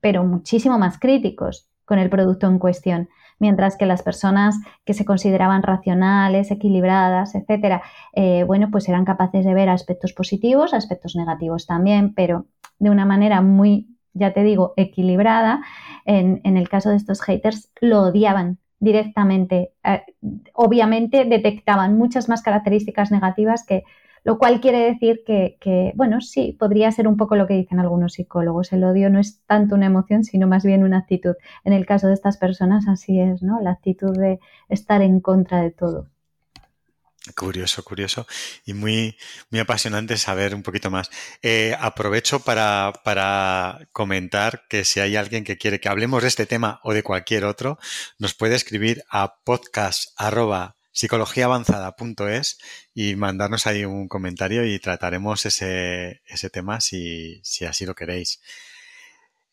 pero 0.00 0.24
muchísimo 0.24 0.78
más 0.78 0.98
críticos 0.98 1.68
con 1.84 1.98
el 1.98 2.10
producto 2.10 2.46
en 2.46 2.58
cuestión, 2.58 3.08
mientras 3.40 3.76
que 3.76 3.86
las 3.86 4.02
personas 4.02 4.56
que 4.84 4.94
se 4.94 5.04
consideraban 5.04 5.62
racionales, 5.62 6.50
equilibradas, 6.50 7.34
etcétera, 7.34 7.82
eh, 8.12 8.44
bueno, 8.44 8.70
pues 8.70 8.88
eran 8.88 9.04
capaces 9.04 9.44
de 9.44 9.54
ver 9.54 9.68
aspectos 9.68 10.12
positivos, 10.12 10.72
aspectos 10.72 11.16
negativos 11.16 11.66
también, 11.66 12.14
pero 12.14 12.46
de 12.78 12.90
una 12.90 13.06
manera 13.06 13.40
muy, 13.40 13.96
ya 14.12 14.32
te 14.32 14.44
digo, 14.44 14.74
equilibrada. 14.76 15.62
En, 16.04 16.40
en 16.44 16.56
el 16.56 16.68
caso 16.68 16.90
de 16.90 16.96
estos 16.96 17.22
haters, 17.22 17.70
lo 17.80 18.02
odiaban 18.02 18.58
directamente. 18.80 19.72
Eh, 19.84 20.02
obviamente 20.54 21.24
detectaban 21.24 21.96
muchas 21.96 22.28
más 22.28 22.42
características 22.42 23.12
negativas 23.12 23.64
que, 23.64 23.84
lo 24.24 24.38
cual 24.38 24.60
quiere 24.60 24.78
decir 24.78 25.22
que, 25.24 25.92
bueno, 25.94 26.20
sí, 26.20 26.56
podría 26.58 26.90
ser 26.92 27.08
un 27.08 27.16
poco 27.16 27.36
lo 27.36 27.46
que 27.46 27.54
dicen 27.54 27.80
algunos 27.80 28.14
psicólogos. 28.14 28.72
El 28.72 28.84
odio 28.84 29.10
no 29.10 29.18
es 29.18 29.40
tanto 29.46 29.74
una 29.74 29.86
emoción, 29.86 30.24
sino 30.24 30.46
más 30.46 30.64
bien 30.64 30.84
una 30.84 30.98
actitud. 30.98 31.34
En 31.64 31.72
el 31.72 31.86
caso 31.86 32.08
de 32.08 32.14
estas 32.14 32.36
personas, 32.36 32.86
así 32.88 33.20
es, 33.20 33.42
¿no? 33.42 33.60
La 33.60 33.70
actitud 33.72 34.16
de 34.16 34.40
estar 34.68 35.02
en 35.02 35.20
contra 35.20 35.62
de 35.62 35.70
todo. 35.70 36.08
Curioso, 37.36 37.84
curioso 37.84 38.26
y 38.64 38.72
muy, 38.72 39.18
muy 39.50 39.60
apasionante 39.60 40.16
saber 40.16 40.54
un 40.54 40.62
poquito 40.62 40.90
más. 40.90 41.10
Eh, 41.42 41.76
aprovecho 41.78 42.40
para, 42.40 42.94
para, 43.04 43.88
comentar 43.92 44.64
que 44.70 44.86
si 44.86 45.00
hay 45.00 45.16
alguien 45.16 45.44
que 45.44 45.58
quiere 45.58 45.80
que 45.80 45.90
hablemos 45.90 46.22
de 46.22 46.28
este 46.28 46.46
tema 46.46 46.80
o 46.82 46.94
de 46.94 47.02
cualquier 47.02 47.44
otro, 47.44 47.78
nos 48.18 48.32
puede 48.32 48.54
escribir 48.54 49.04
a 49.10 49.36
podcast 49.44 50.18
y 52.94 53.16
mandarnos 53.16 53.66
ahí 53.66 53.84
un 53.84 54.08
comentario 54.08 54.64
y 54.64 54.78
trataremos 54.78 55.44
ese, 55.44 56.22
ese 56.24 56.48
tema 56.48 56.80
si, 56.80 57.40
si 57.44 57.66
así 57.66 57.84
lo 57.84 57.94
queréis. 57.94 58.40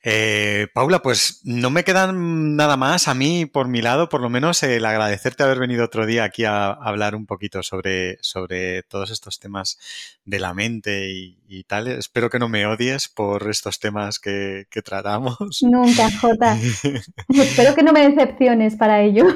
Eh, 0.10 0.67
Paula, 0.74 1.02
pues 1.02 1.41
no 1.43 1.70
me 1.70 1.84
quedan 1.84 2.56
nada 2.56 2.78
más 2.78 3.10
a 3.10 3.13
mí 3.13 3.46
por 3.46 3.67
mi 3.67 3.82
lado, 3.82 4.08
por 4.08 4.22
lo 4.22 4.30
menos 4.30 4.63
el 4.63 4.86
agradecerte 4.86 5.43
haber 5.43 5.60
venido 5.60 5.84
otro 5.84 6.06
día 6.06 6.24
aquí 6.24 6.46
a, 6.46 6.70
hablar 6.70 7.13
un 7.13 7.26
poquito 7.26 7.62
sobre, 7.62 8.17
sobre 8.22 8.84
todos 8.84 9.12
estos 9.12 9.41
temas 9.41 9.78
de 10.24 10.39
la 10.39 10.54
mente 10.54 11.12
y, 11.12 11.63
tal. 11.65 11.89
Espero 11.89 12.30
que 12.30 12.39
no 12.39 12.48
me 12.48 12.65
odies 12.65 13.10
por 13.10 13.50
estos 13.50 13.82
temas 13.82 14.17
que, 14.17 14.65
tratamos. 14.86 15.62
Nunca, 15.62 16.10
Jota. 16.22 16.58
Espero 17.28 17.76
que 17.76 17.84
no 17.84 17.91
me 17.91 18.08
decepciones 18.08 18.78
para 18.78 19.02
ello. 19.02 19.26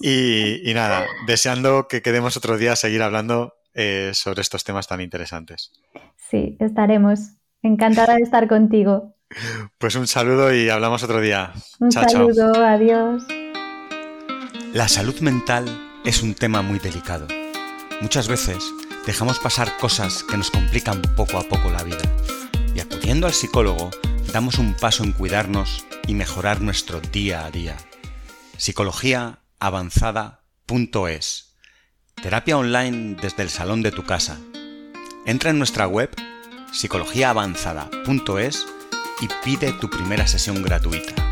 y, 0.00 0.72
nada, 0.72 1.04
deseando 1.26 1.88
que 1.88 2.00
quedemos 2.00 2.38
otro 2.38 2.56
día 2.56 2.72
a 2.72 2.76
seguir 2.76 3.02
hablando 3.02 3.52
eh, 3.74 4.12
sobre 4.14 4.40
estos 4.40 4.64
temas 4.64 4.88
tan 4.88 5.02
interesantes. 5.02 5.72
Sí, 6.16 6.56
estaremos. 6.58 7.32
Encantada 7.62 8.16
de 8.16 8.22
estar 8.22 8.48
contigo. 8.48 9.14
Pues 9.78 9.94
un 9.94 10.08
saludo 10.08 10.52
y 10.52 10.68
hablamos 10.68 11.02
otro 11.02 11.18
día. 11.20 11.52
Un 11.78 11.92
saludo, 11.92 12.52
adiós. 12.54 13.22
La 14.74 14.88
salud 14.88 15.18
mental 15.20 15.64
es 16.04 16.22
un 16.22 16.34
tema 16.34 16.60
muy 16.62 16.80
delicado. 16.80 17.28
Muchas 18.00 18.26
veces 18.26 18.72
dejamos 19.06 19.38
pasar 19.38 19.76
cosas 19.78 20.24
que 20.24 20.36
nos 20.36 20.50
complican 20.50 21.00
poco 21.16 21.38
a 21.38 21.44
poco 21.44 21.70
la 21.70 21.84
vida. 21.84 22.02
Y 22.74 22.80
acudiendo 22.80 23.28
al 23.28 23.32
psicólogo, 23.32 23.90
damos 24.32 24.58
un 24.58 24.74
paso 24.74 25.04
en 25.04 25.12
cuidarnos 25.12 25.86
y 26.08 26.14
mejorar 26.14 26.60
nuestro 26.60 27.00
día 27.00 27.44
a 27.44 27.50
día. 27.50 27.76
Psicologiaavanzada.es 28.56 31.56
Terapia 32.20 32.58
online 32.58 33.16
desde 33.20 33.44
el 33.44 33.50
salón 33.50 33.82
de 33.82 33.92
tu 33.92 34.04
casa. 34.04 34.40
Entra 35.26 35.50
en 35.50 35.58
nuestra 35.58 35.86
web 35.86 36.10
psicologiaavanzada.es 36.72 38.66
y 39.20 39.28
pide 39.44 39.72
tu 39.74 39.88
primera 39.88 40.26
sesión 40.26 40.62
gratuita. 40.62 41.31